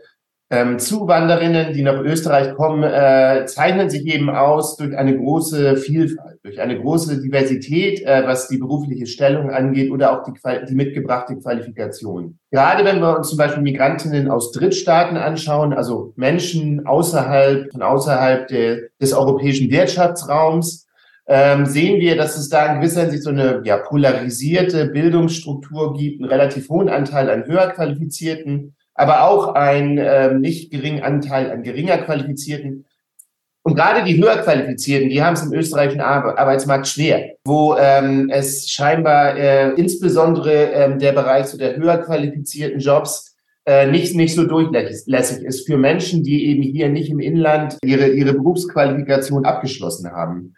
[0.51, 6.39] ähm, Zuwanderinnen, die nach Österreich kommen, äh, zeichnen sich eben aus durch eine große Vielfalt,
[6.43, 10.33] durch eine große Diversität, äh, was die berufliche Stellung angeht oder auch die,
[10.67, 12.39] die mitgebrachte Qualifikation.
[12.51, 18.49] Gerade wenn wir uns zum Beispiel Migrantinnen aus Drittstaaten anschauen, also Menschen außerhalb, von außerhalb
[18.49, 20.87] de, des europäischen Wirtschaftsraums,
[21.27, 26.23] ähm, sehen wir, dass es da in gewisser Hinsicht so eine ja, polarisierte Bildungsstruktur gibt,
[26.23, 31.63] einen relativ hohen Anteil an höher qualifizierten aber auch ein äh, nicht geringen Anteil an
[31.63, 32.85] geringer Qualifizierten.
[33.63, 38.69] Und gerade die höher Qualifizierten, die haben es im österreichischen Arbeitsmarkt schwer, wo ähm, es
[38.69, 43.37] scheinbar äh, insbesondere ähm, der Bereich so der höher qualifizierten Jobs
[43.67, 48.09] äh, nicht, nicht so durchlässig ist für Menschen, die eben hier nicht im Inland ihre,
[48.09, 50.55] ihre Berufsqualifikation abgeschlossen haben.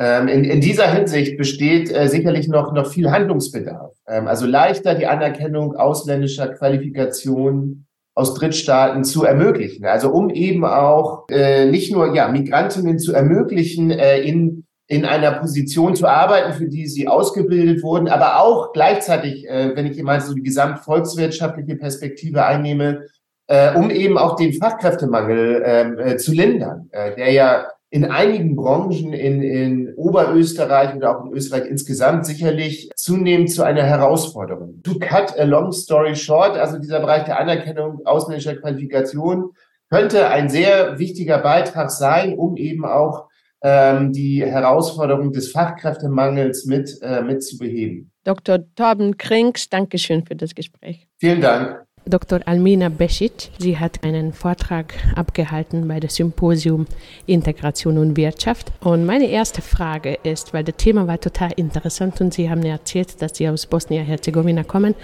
[0.00, 3.92] Ähm, in, in dieser Hinsicht besteht äh, sicherlich noch, noch viel Handlungsbedarf.
[4.06, 9.84] Ähm, also leichter die Anerkennung ausländischer Qualifikationen aus Drittstaaten zu ermöglichen.
[9.86, 15.32] Also um eben auch äh, nicht nur ja, Migrantinnen zu ermöglichen, äh, in, in einer
[15.32, 20.20] Position zu arbeiten, für die sie ausgebildet wurden, aber auch gleichzeitig, äh, wenn ich immer
[20.20, 23.06] so die gesamtvolkswirtschaftliche Perspektive einnehme,
[23.48, 28.54] äh, um eben auch den Fachkräftemangel ähm, äh, zu lindern, äh, der ja in einigen
[28.54, 34.82] Branchen in, in Oberösterreich oder auch in Österreich insgesamt sicherlich zunehmend zu einer Herausforderung.
[34.82, 39.52] To cut a long story short, also dieser Bereich der Anerkennung ausländischer Qualifikation
[39.90, 43.28] könnte ein sehr wichtiger Beitrag sein, um eben auch
[43.62, 48.12] ähm, die Herausforderung des Fachkräftemangels mit, äh, mit zu beheben.
[48.24, 48.58] Dr.
[48.74, 51.08] Torben Krinks, Dankeschön für das Gespräch.
[51.18, 51.87] Vielen Dank.
[52.08, 52.40] Dr.
[52.46, 53.50] Almina Besic.
[53.58, 56.86] Sie hat einen Vortrag abgehalten bei dem Symposium
[57.26, 58.72] Integration und Wirtschaft.
[58.80, 63.20] Und meine erste Frage ist, weil das Thema war total interessant und Sie haben erzählt,
[63.20, 64.94] dass Sie aus Bosnien-Herzegowina kommen.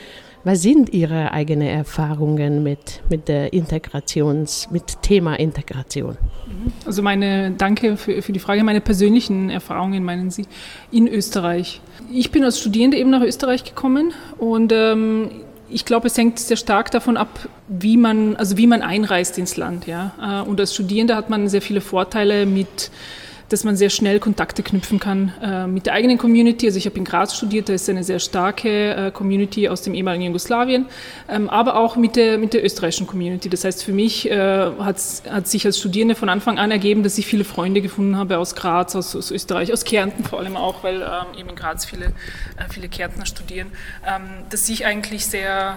[0.47, 6.19] Was sind Ihre eigenen Erfahrungen mit, mit der Integrations, mit Thema Integration?
[6.85, 10.45] Also meine, danke für, für die Frage, meine persönlichen Erfahrungen meinen Sie
[10.91, 11.81] in Österreich.
[12.13, 15.31] Ich bin als Studierende eben nach Österreich gekommen und ähm,
[15.71, 19.57] ich glaube, es hängt sehr stark davon ab, wie man, also wie man einreist ins
[19.57, 19.87] Land.
[19.87, 20.43] Ja?
[20.43, 22.91] Äh, und als Studierende hat man sehr viele Vorteile mit
[23.49, 26.67] dass man sehr schnell Kontakte knüpfen kann äh, mit der eigenen Community.
[26.67, 29.95] Also ich habe in Graz studiert, da ist eine sehr starke äh, Community aus dem
[29.95, 30.87] ehemaligen Jugoslawien,
[31.29, 33.49] ähm, aber auch mit der, mit der österreichischen Community.
[33.49, 37.27] Das heißt, für mich äh, hat sich als Studierende von Anfang an ergeben, dass ich
[37.27, 41.03] viele Freunde gefunden habe aus Graz, aus, aus Österreich, aus Kärnten vor allem auch, weil
[41.03, 43.69] ähm, eben in Graz viele, äh, viele Kärntner studieren,
[44.07, 45.77] ähm, dass ich eigentlich sehr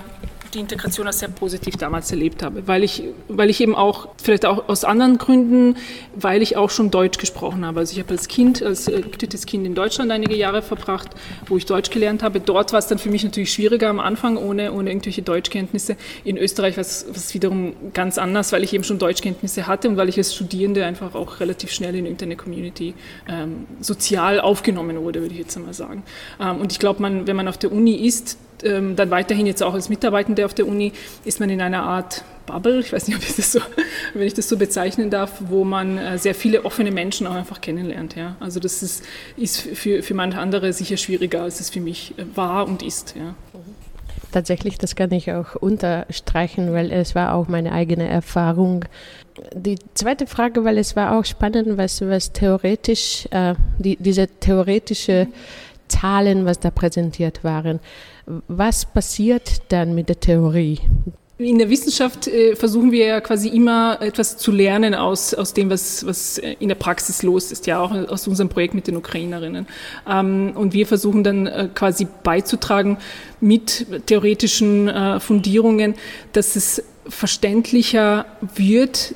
[0.54, 4.46] die Integration als sehr positiv damals erlebt habe, weil ich, weil ich eben auch, vielleicht
[4.46, 5.78] auch aus anderen Gründen,
[6.16, 7.80] weil ich auch schon Deutsch gesprochen habe.
[7.80, 11.10] Also ich habe als Kind, als äh, drittes Kind in Deutschland einige Jahre verbracht,
[11.48, 12.40] wo ich Deutsch gelernt habe.
[12.40, 15.98] Dort war es dann für mich natürlich schwieriger am Anfang, ohne, ohne irgendwelche Deutschkenntnisse.
[16.24, 20.10] In Österreich war es wiederum ganz anders, weil ich eben schon Deutschkenntnisse hatte und weil
[20.10, 22.94] ich als Studierende einfach auch relativ schnell in irgendeine Community
[23.28, 26.04] ähm, sozial aufgenommen wurde, würde ich jetzt einmal sagen.
[26.40, 29.64] Ähm, und ich glaube, man, wenn man auf der Uni ist, ähm, dann weiterhin jetzt
[29.64, 30.94] auch als Mitarbeitende auf der Uni
[31.26, 33.60] ist man in einer Art Bubble, ich weiß nicht, ob ich das so,
[34.14, 37.62] wenn ich das so bezeichnen darf, wo man äh, sehr viele offene Menschen auch einfach
[37.62, 38.16] kennenlernt.
[38.16, 38.36] Ja.
[38.40, 39.04] Also das ist,
[39.36, 43.16] ist für, für manche andere sicher schwieriger, als es für mich äh, war und ist.
[43.16, 43.36] Ja.
[44.32, 48.86] Tatsächlich, das kann ich auch unterstreichen, weil es war auch meine eigene Erfahrung.
[49.54, 55.28] Die zweite Frage, weil es war auch spannend, was, was theoretisch, äh, die, diese theoretische
[55.88, 57.80] Zahlen, was da präsentiert waren.
[58.48, 60.80] Was passiert dann mit der Theorie?
[61.40, 65.70] In der Wissenschaft äh, versuchen wir ja quasi immer etwas zu lernen aus, aus dem,
[65.70, 69.68] was, was in der Praxis los ist, ja auch aus unserem Projekt mit den Ukrainerinnen.
[70.10, 72.98] Ähm, und wir versuchen dann äh, quasi beizutragen
[73.40, 75.94] mit theoretischen äh, Fundierungen,
[76.34, 78.26] dass es verständlicher
[78.56, 79.14] wird,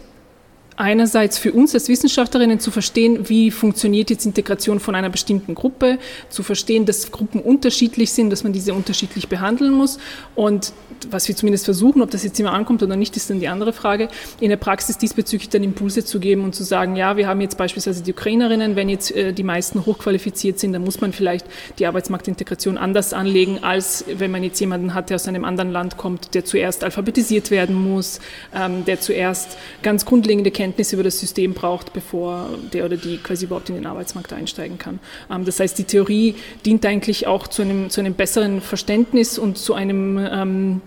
[0.81, 5.99] einerseits für uns als Wissenschaftlerinnen zu verstehen, wie funktioniert jetzt Integration von einer bestimmten Gruppe,
[6.29, 9.99] zu verstehen, dass Gruppen unterschiedlich sind, dass man diese unterschiedlich behandeln muss.
[10.33, 10.73] Und
[11.09, 13.73] was wir zumindest versuchen, ob das jetzt immer ankommt oder nicht, ist dann die andere
[13.73, 14.09] Frage,
[14.39, 17.57] in der Praxis diesbezüglich dann Impulse zu geben und zu sagen, ja, wir haben jetzt
[17.57, 21.45] beispielsweise die Ukrainerinnen, wenn jetzt äh, die meisten hochqualifiziert sind, dann muss man vielleicht
[21.77, 25.97] die Arbeitsmarktintegration anders anlegen, als wenn man jetzt jemanden hat, der aus einem anderen Land
[25.97, 28.19] kommt, der zuerst alphabetisiert werden muss,
[28.55, 33.17] ähm, der zuerst ganz grundlegende Kenntnisse Kenntnis über das System braucht, bevor der oder die
[33.17, 34.99] quasi überhaupt in den Arbeitsmarkt einsteigen kann.
[35.29, 39.57] Ähm, das heißt, die Theorie dient eigentlich auch zu einem, zu einem besseren Verständnis und
[39.57, 40.81] zu einem, ähm,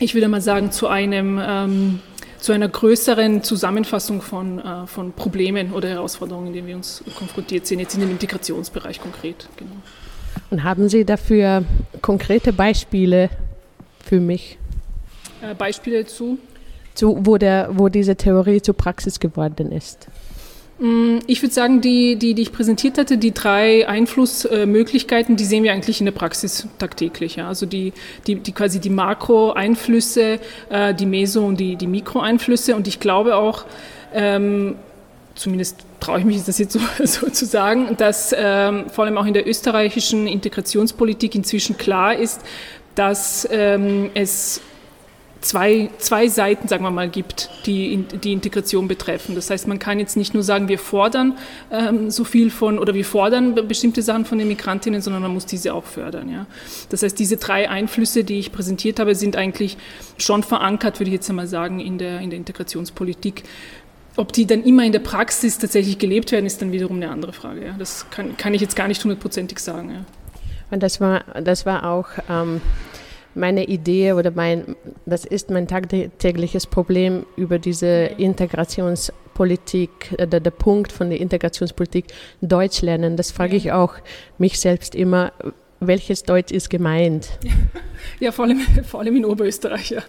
[0.00, 2.00] ich würde mal sagen, zu einem ähm,
[2.40, 7.66] zu einer größeren Zusammenfassung von, äh, von Problemen oder Herausforderungen, in denen wir uns konfrontiert
[7.66, 9.48] sehen, jetzt in dem Integrationsbereich konkret.
[9.56, 9.72] Genau.
[10.50, 11.64] Und haben Sie dafür
[12.00, 13.30] konkrete Beispiele
[14.04, 14.56] für mich?
[15.42, 16.38] Äh, Beispiele zu?
[16.98, 20.08] Zu, wo, der, wo diese Theorie zur Praxis geworden ist?
[20.80, 25.62] Mm, ich würde sagen, die, die, die ich präsentiert hatte, die drei Einflussmöglichkeiten, die sehen
[25.62, 27.36] wir eigentlich in der Praxis tagtäglich.
[27.36, 27.46] Ja.
[27.46, 27.92] Also die,
[28.26, 30.40] die, die quasi die Makro-Einflüsse,
[30.70, 32.74] äh, die Meso- und die, die Mikro-Einflüsse.
[32.74, 33.64] Und ich glaube auch,
[34.12, 34.74] ähm,
[35.36, 39.26] zumindest traue ich mich das jetzt so, so zu sagen, dass ähm, vor allem auch
[39.26, 42.40] in der österreichischen Integrationspolitik inzwischen klar ist,
[42.96, 44.60] dass ähm, es
[45.40, 49.34] zwei, zwei Seiten, sagen wir mal, gibt, die die Integration betreffen.
[49.34, 51.38] Das heißt, man kann jetzt nicht nur sagen, wir fordern
[51.70, 55.46] ähm, so viel von oder wir fordern bestimmte Sachen von den Migrantinnen, sondern man muss
[55.46, 56.28] diese auch fördern.
[56.28, 56.46] Ja.
[56.88, 59.76] Das heißt, diese drei Einflüsse, die ich präsentiert habe, sind eigentlich
[60.16, 63.44] schon verankert, würde ich jetzt einmal sagen, in der, in der Integrationspolitik.
[64.16, 67.32] Ob die dann immer in der Praxis tatsächlich gelebt werden, ist dann wiederum eine andere
[67.32, 67.66] Frage.
[67.66, 67.74] Ja.
[67.78, 69.90] Das kann, kann ich jetzt gar nicht hundertprozentig sagen.
[69.90, 70.04] Ja.
[70.70, 72.60] Und das war, das war auch ähm,
[73.34, 74.76] meine Idee oder mein,
[75.06, 82.06] das ist mein tagtägliches Problem über diese Integrationspolitik, äh, der, der Punkt von der Integrationspolitik
[82.40, 83.16] Deutsch lernen.
[83.16, 83.94] Das frage ich auch
[84.38, 85.32] mich selbst immer,
[85.80, 87.28] welches Deutsch ist gemeint?
[88.20, 89.90] Ja, vor allem, vor allem in Oberösterreich.
[89.90, 90.02] Ja,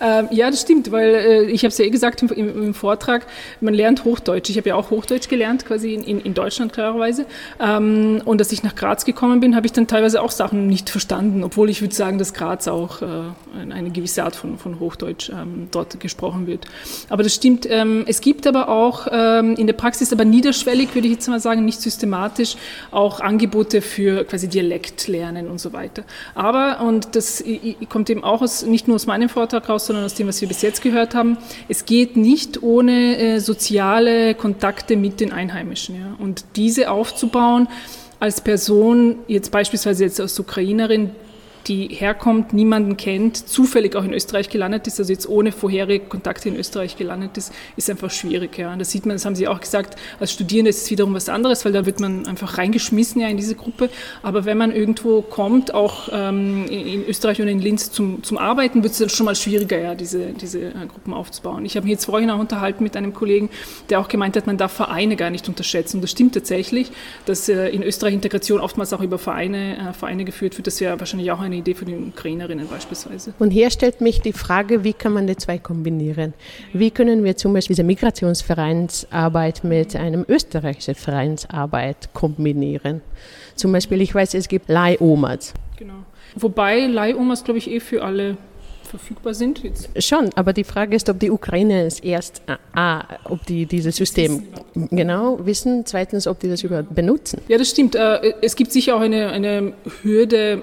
[0.00, 3.26] ähm, ja das stimmt, weil äh, ich habe es ja eh gesagt im, im, Vortrag,
[3.60, 4.50] man lernt Hochdeutsch.
[4.50, 7.26] Ich habe ja auch Hochdeutsch gelernt, quasi in, in, Deutschland klarerweise.
[7.60, 10.90] Ähm, und als ich nach Graz gekommen bin, habe ich dann teilweise auch Sachen nicht
[10.90, 13.06] verstanden, obwohl ich würde sagen, dass Graz auch äh,
[13.70, 16.66] eine gewisse Art von, von Hochdeutsch ähm, dort gesprochen wird.
[17.08, 17.66] Aber das stimmt.
[17.68, 21.40] Ähm, es gibt aber auch ähm, in der Praxis, aber niederschwellig, würde ich jetzt mal
[21.40, 22.56] sagen, nicht systematisch,
[22.90, 26.04] auch Angebote für quasi Dialekt lernen und so weiter.
[26.34, 27.42] Aber, und das
[27.88, 30.48] kommt eben auch aus, nicht nur aus meinem Vortrag raus, sondern aus dem, was wir
[30.48, 31.38] bis jetzt gehört haben,
[31.68, 35.96] es geht nicht ohne äh, soziale Kontakte mit den Einheimischen.
[35.96, 36.16] Ja.
[36.18, 37.68] Und diese aufzubauen
[38.20, 41.10] als Person, jetzt beispielsweise jetzt als Ukrainerin,
[41.66, 46.48] die herkommt, niemanden kennt, zufällig auch in Österreich gelandet ist, also jetzt ohne vorherige Kontakte
[46.48, 48.56] in Österreich gelandet ist, ist einfach schwierig.
[48.58, 48.72] Ja.
[48.72, 51.28] Und das sieht man, das haben Sie auch gesagt, als Studierende ist es wiederum was
[51.28, 53.90] anderes, weil da wird man einfach reingeschmissen ja in diese Gruppe.
[54.22, 58.82] Aber wenn man irgendwo kommt, auch ähm, in Österreich und in Linz zum, zum Arbeiten,
[58.82, 61.64] wird es dann schon mal schwieriger, ja, diese, diese äh, Gruppen aufzubauen.
[61.64, 63.50] Ich habe mich jetzt vorhin auch unterhalten mit einem Kollegen,
[63.90, 65.98] der auch gemeint hat, man darf Vereine gar nicht unterschätzen.
[65.98, 66.92] Und das stimmt tatsächlich,
[67.24, 70.66] dass äh, in Österreich Integration oftmals auch über Vereine, äh, Vereine geführt wird.
[70.66, 73.34] Das wäre wahrscheinlich auch eine eine Idee von den Ukrainerinnen beispielsweise.
[73.38, 76.34] Und hier stellt mich die Frage, wie kann man die zwei kombinieren?
[76.72, 83.00] Wie können wir zum Beispiel diese Migrationsvereinsarbeit mit einem österreichischen Vereinsarbeit kombinieren?
[83.54, 85.54] Zum Beispiel, ich weiß, es gibt Leihomas.
[85.78, 86.04] Genau.
[86.34, 88.36] Wobei Leihomas, glaube ich, eh für alle
[88.98, 89.62] verfügbar sind.
[89.62, 89.90] Jetzt.
[90.02, 92.42] Schon, aber die Frage ist, ob die Ukraine es erst,
[92.74, 97.40] ah, ob die dieses System wissen genau wissen, zweitens, ob die das überhaupt benutzen.
[97.48, 97.94] Ja, das stimmt.
[97.94, 99.72] Äh, es gibt sicher auch eine, eine
[100.02, 100.62] Hürde,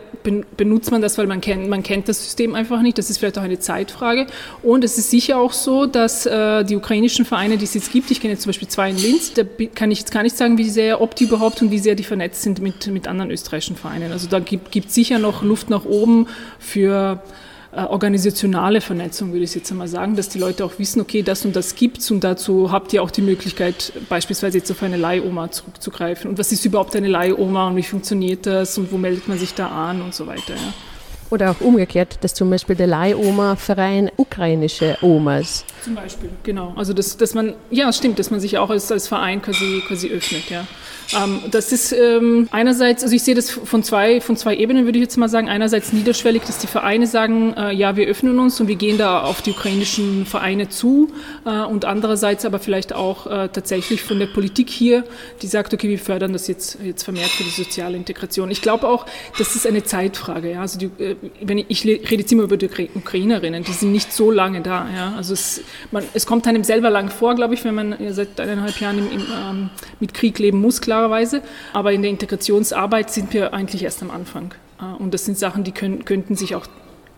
[0.58, 2.98] benutzt man das, weil man kennt, man kennt das System einfach nicht.
[2.98, 4.28] Das ist vielleicht auch eine Zeitfrage.
[4.62, 8.12] Und es ist sicher auch so, dass äh, die ukrainischen Vereine, die es jetzt gibt,
[8.12, 10.58] ich kenne jetzt zum Beispiel zwei in Linz, da kann ich jetzt gar nicht sagen,
[10.58, 13.76] wie sehr, ob die überhaupt und wie sehr die vernetzt sind mit, mit anderen österreichischen
[13.76, 14.12] Vereinen.
[14.12, 16.28] Also da gibt es sicher noch Luft nach oben
[16.60, 17.43] für äh,
[17.76, 21.56] organisationale Vernetzung, würde ich jetzt einmal sagen, dass die Leute auch wissen, okay, das und
[21.56, 26.30] das gibt's und dazu habt ihr auch die Möglichkeit, beispielsweise jetzt auf eine Leihoma zurückzugreifen.
[26.30, 29.54] Und was ist überhaupt eine Leihoma und wie funktioniert das und wo meldet man sich
[29.54, 30.54] da an und so weiter.
[30.54, 30.93] Ja.
[31.34, 35.66] Oder auch umgekehrt, dass zum Beispiel der Leihoma-Verein ukrainische Omas.
[35.84, 36.74] Zum Beispiel, genau.
[36.76, 39.82] Also dass, dass man, ja, es stimmt, dass man sich auch als, als Verein quasi,
[39.88, 40.68] quasi öffnet, ja.
[41.16, 44.98] Ähm, das ist ähm, einerseits, also ich sehe das von zwei, von zwei Ebenen, würde
[45.00, 45.50] ich jetzt mal sagen.
[45.50, 49.24] Einerseits niederschwellig, dass die Vereine sagen, äh, ja, wir öffnen uns und wir gehen da
[49.24, 51.10] auf die ukrainischen Vereine zu.
[51.46, 55.04] Äh, und andererseits aber vielleicht auch äh, tatsächlich von der Politik hier,
[55.42, 58.50] die sagt, okay, wir fördern das jetzt, jetzt vermehrt für die soziale Integration.
[58.52, 59.06] Ich glaube auch,
[59.38, 60.52] das ist eine Zeitfrage.
[60.52, 60.62] Ja?
[60.62, 64.14] Also die, äh, wenn ich, ich rede jetzt immer über die Ukrainerinnen, die sind nicht
[64.14, 64.88] so lange da.
[64.94, 65.14] Ja?
[65.18, 65.62] Also es,
[65.92, 69.12] man, es kommt einem selber lang vor, glaube ich, wenn man seit eineinhalb Jahren im,
[69.12, 69.70] im, ähm,
[70.00, 71.42] mit Krieg leben muss, klar klarerweise.
[71.74, 74.54] Aber in der Integrationsarbeit sind wir eigentlich erst am Anfang.
[74.80, 76.66] Äh, und das sind Sachen, die können, könnten sich auch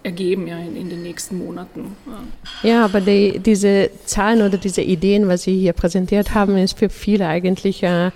[0.03, 1.95] ergeben ja, in, in den nächsten Monaten.
[2.62, 6.89] Ja, aber die, diese Zahlen oder diese Ideen, was Sie hier präsentiert haben, ist für
[6.89, 8.12] viele eigentlich äh,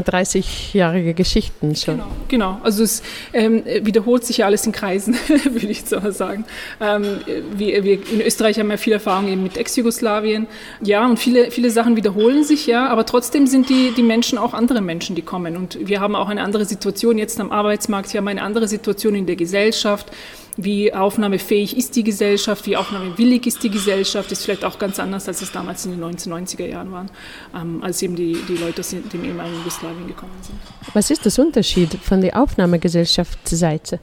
[0.00, 1.96] 30-jährige Geschichten schon.
[1.96, 2.60] Genau, genau.
[2.62, 6.44] also es ähm, wiederholt sich ja alles in Kreisen, würde ich so sagen.
[6.80, 7.20] Ähm,
[7.56, 10.46] wir, wir, in Österreich haben ja viel Erfahrung eben mit Ex-Jugoslawien.
[10.82, 14.54] Ja, und viele, viele Sachen wiederholen sich, ja, aber trotzdem sind die, die Menschen auch
[14.54, 15.56] andere Menschen, die kommen.
[15.56, 19.14] Und wir haben auch eine andere Situation jetzt am Arbeitsmarkt, wir haben eine andere Situation
[19.14, 20.10] in der Gesellschaft
[20.56, 25.28] wie aufnahmefähig ist die Gesellschaft, wie aufnahmewillig ist die Gesellschaft, ist vielleicht auch ganz anders,
[25.28, 27.06] als es damals in den 1990er Jahren war,
[27.54, 30.58] ähm, als eben die, die Leute aus dem ehemaligen Jugoslawien gekommen sind.
[30.94, 34.00] Was ist das Unterschied von der Aufnahmegesellschaftsseite?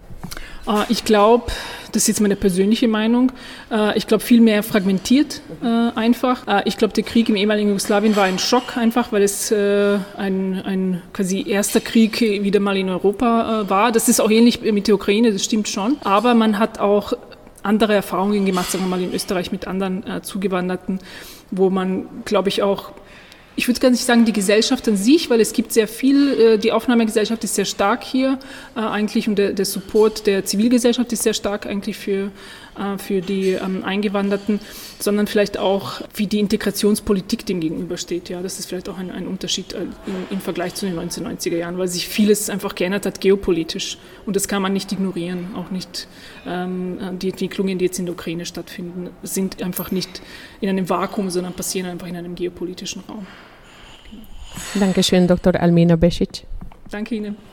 [0.67, 1.51] Äh, ich glaube,
[1.91, 3.31] das ist jetzt meine persönliche Meinung,
[3.71, 6.43] äh, ich glaube viel mehr fragmentiert äh, einfach.
[6.65, 11.01] Ich glaube, der Krieg im ehemaligen Jugoslawien war ein Schock einfach, weil es ein, ein
[11.13, 13.91] quasi erster Krieg wieder mal in Europa war.
[13.91, 15.97] Das ist auch ähnlich mit der Ukraine, das stimmt schon.
[16.03, 17.13] Aber man hat auch
[17.61, 20.99] andere Erfahrungen gemacht, sagen wir mal in Österreich mit anderen Zugewanderten,
[21.51, 22.91] wo man, glaube ich, auch
[23.55, 26.57] ich würde gar nicht sagen die Gesellschaft an sich, weil es gibt sehr viel, äh,
[26.57, 28.39] die Aufnahmegesellschaft ist sehr stark hier
[28.75, 32.31] äh, eigentlich und der, der Support der Zivilgesellschaft ist sehr stark eigentlich für,
[32.97, 34.59] für die ähm, Eingewanderten,
[34.99, 38.29] sondern vielleicht auch, wie die Integrationspolitik dem gegenübersteht.
[38.29, 39.75] Ja, das ist vielleicht auch ein, ein Unterschied
[40.31, 44.47] im, Vergleich zu den 1990er Jahren, weil sich vieles einfach geändert hat geopolitisch und das
[44.47, 45.55] kann man nicht ignorieren.
[45.55, 46.07] Auch nicht
[46.47, 50.21] ähm, die Entwicklungen, die jetzt in der Ukraine stattfinden, sind einfach nicht
[50.61, 53.27] in einem Vakuum, sondern passieren einfach in einem geopolitischen Raum.
[54.75, 55.55] Dankeschön, Dr.
[55.55, 56.45] Almina Besic.
[56.89, 57.52] Danke Ihnen.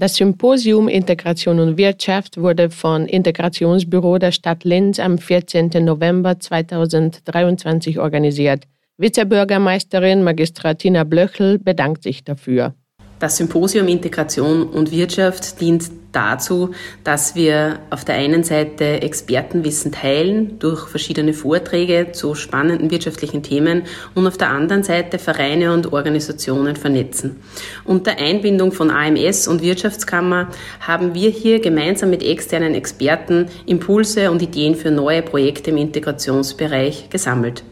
[0.00, 5.70] Das Symposium Integration und Wirtschaft wurde vom Integrationsbüro der Stadt Linz am 14.
[5.80, 8.62] November 2023 organisiert.
[8.96, 12.74] Vizebürgermeisterin Magistratina Blöchel bedankt sich dafür.
[13.18, 16.70] Das Symposium Integration und Wirtschaft dient dazu,
[17.04, 23.82] dass wir auf der einen Seite Expertenwissen teilen durch verschiedene Vorträge zu spannenden wirtschaftlichen Themen
[24.14, 27.36] und auf der anderen Seite Vereine und Organisationen vernetzen.
[27.84, 30.48] Unter Einbindung von AMS und Wirtschaftskammer
[30.80, 37.10] haben wir hier gemeinsam mit externen Experten Impulse und Ideen für neue Projekte im Integrationsbereich
[37.10, 37.62] gesammelt.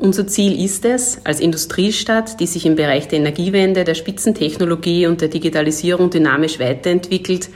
[0.00, 5.20] Unser Ziel ist es, als Industriestadt, die sich im Bereich der Energiewende, der Spitzentechnologie und
[5.20, 7.50] der Digitalisierung dynamisch weiterentwickelt,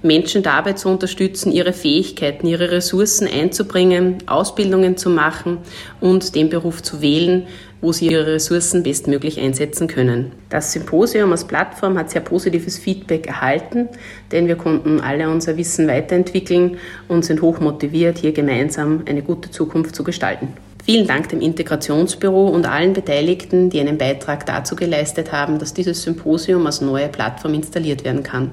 [0.00, 5.58] Menschen dabei zu unterstützen, ihre Fähigkeiten, ihre Ressourcen einzubringen, Ausbildungen zu machen
[6.00, 7.46] und den Beruf zu wählen,
[7.82, 10.32] wo sie ihre Ressourcen bestmöglich einsetzen können.
[10.48, 13.90] Das Symposium als Plattform hat sehr positives Feedback erhalten,
[14.32, 16.78] denn wir konnten alle unser Wissen weiterentwickeln
[17.08, 20.54] und sind hoch motiviert, hier gemeinsam eine gute Zukunft zu gestalten.
[20.84, 26.02] Vielen Dank dem Integrationsbüro und allen Beteiligten, die einen Beitrag dazu geleistet haben, dass dieses
[26.02, 28.50] Symposium als neue Plattform installiert werden kann.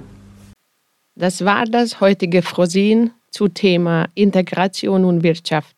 [1.16, 5.76] Das war das heutige Frosin zu Thema Integration und Wirtschaft.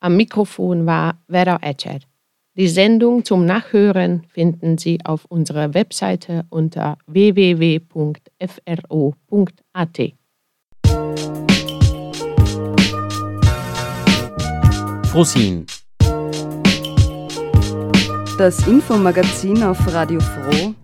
[0.00, 1.98] Am Mikrofon war Vera Etcher.
[2.56, 7.86] Die Sendung zum Nachhören finden Sie auf unserer Webseite unter www.fro.at.
[15.16, 15.64] Frosin.
[18.36, 20.74] Das Infomagazin auf Radio Froh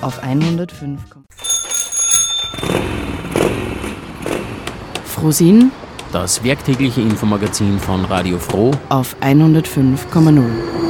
[0.00, 1.00] auf 105.
[5.06, 5.72] Frosin.
[6.12, 10.87] Das werktägliche Infomagazin von Radio Froh auf 105,0.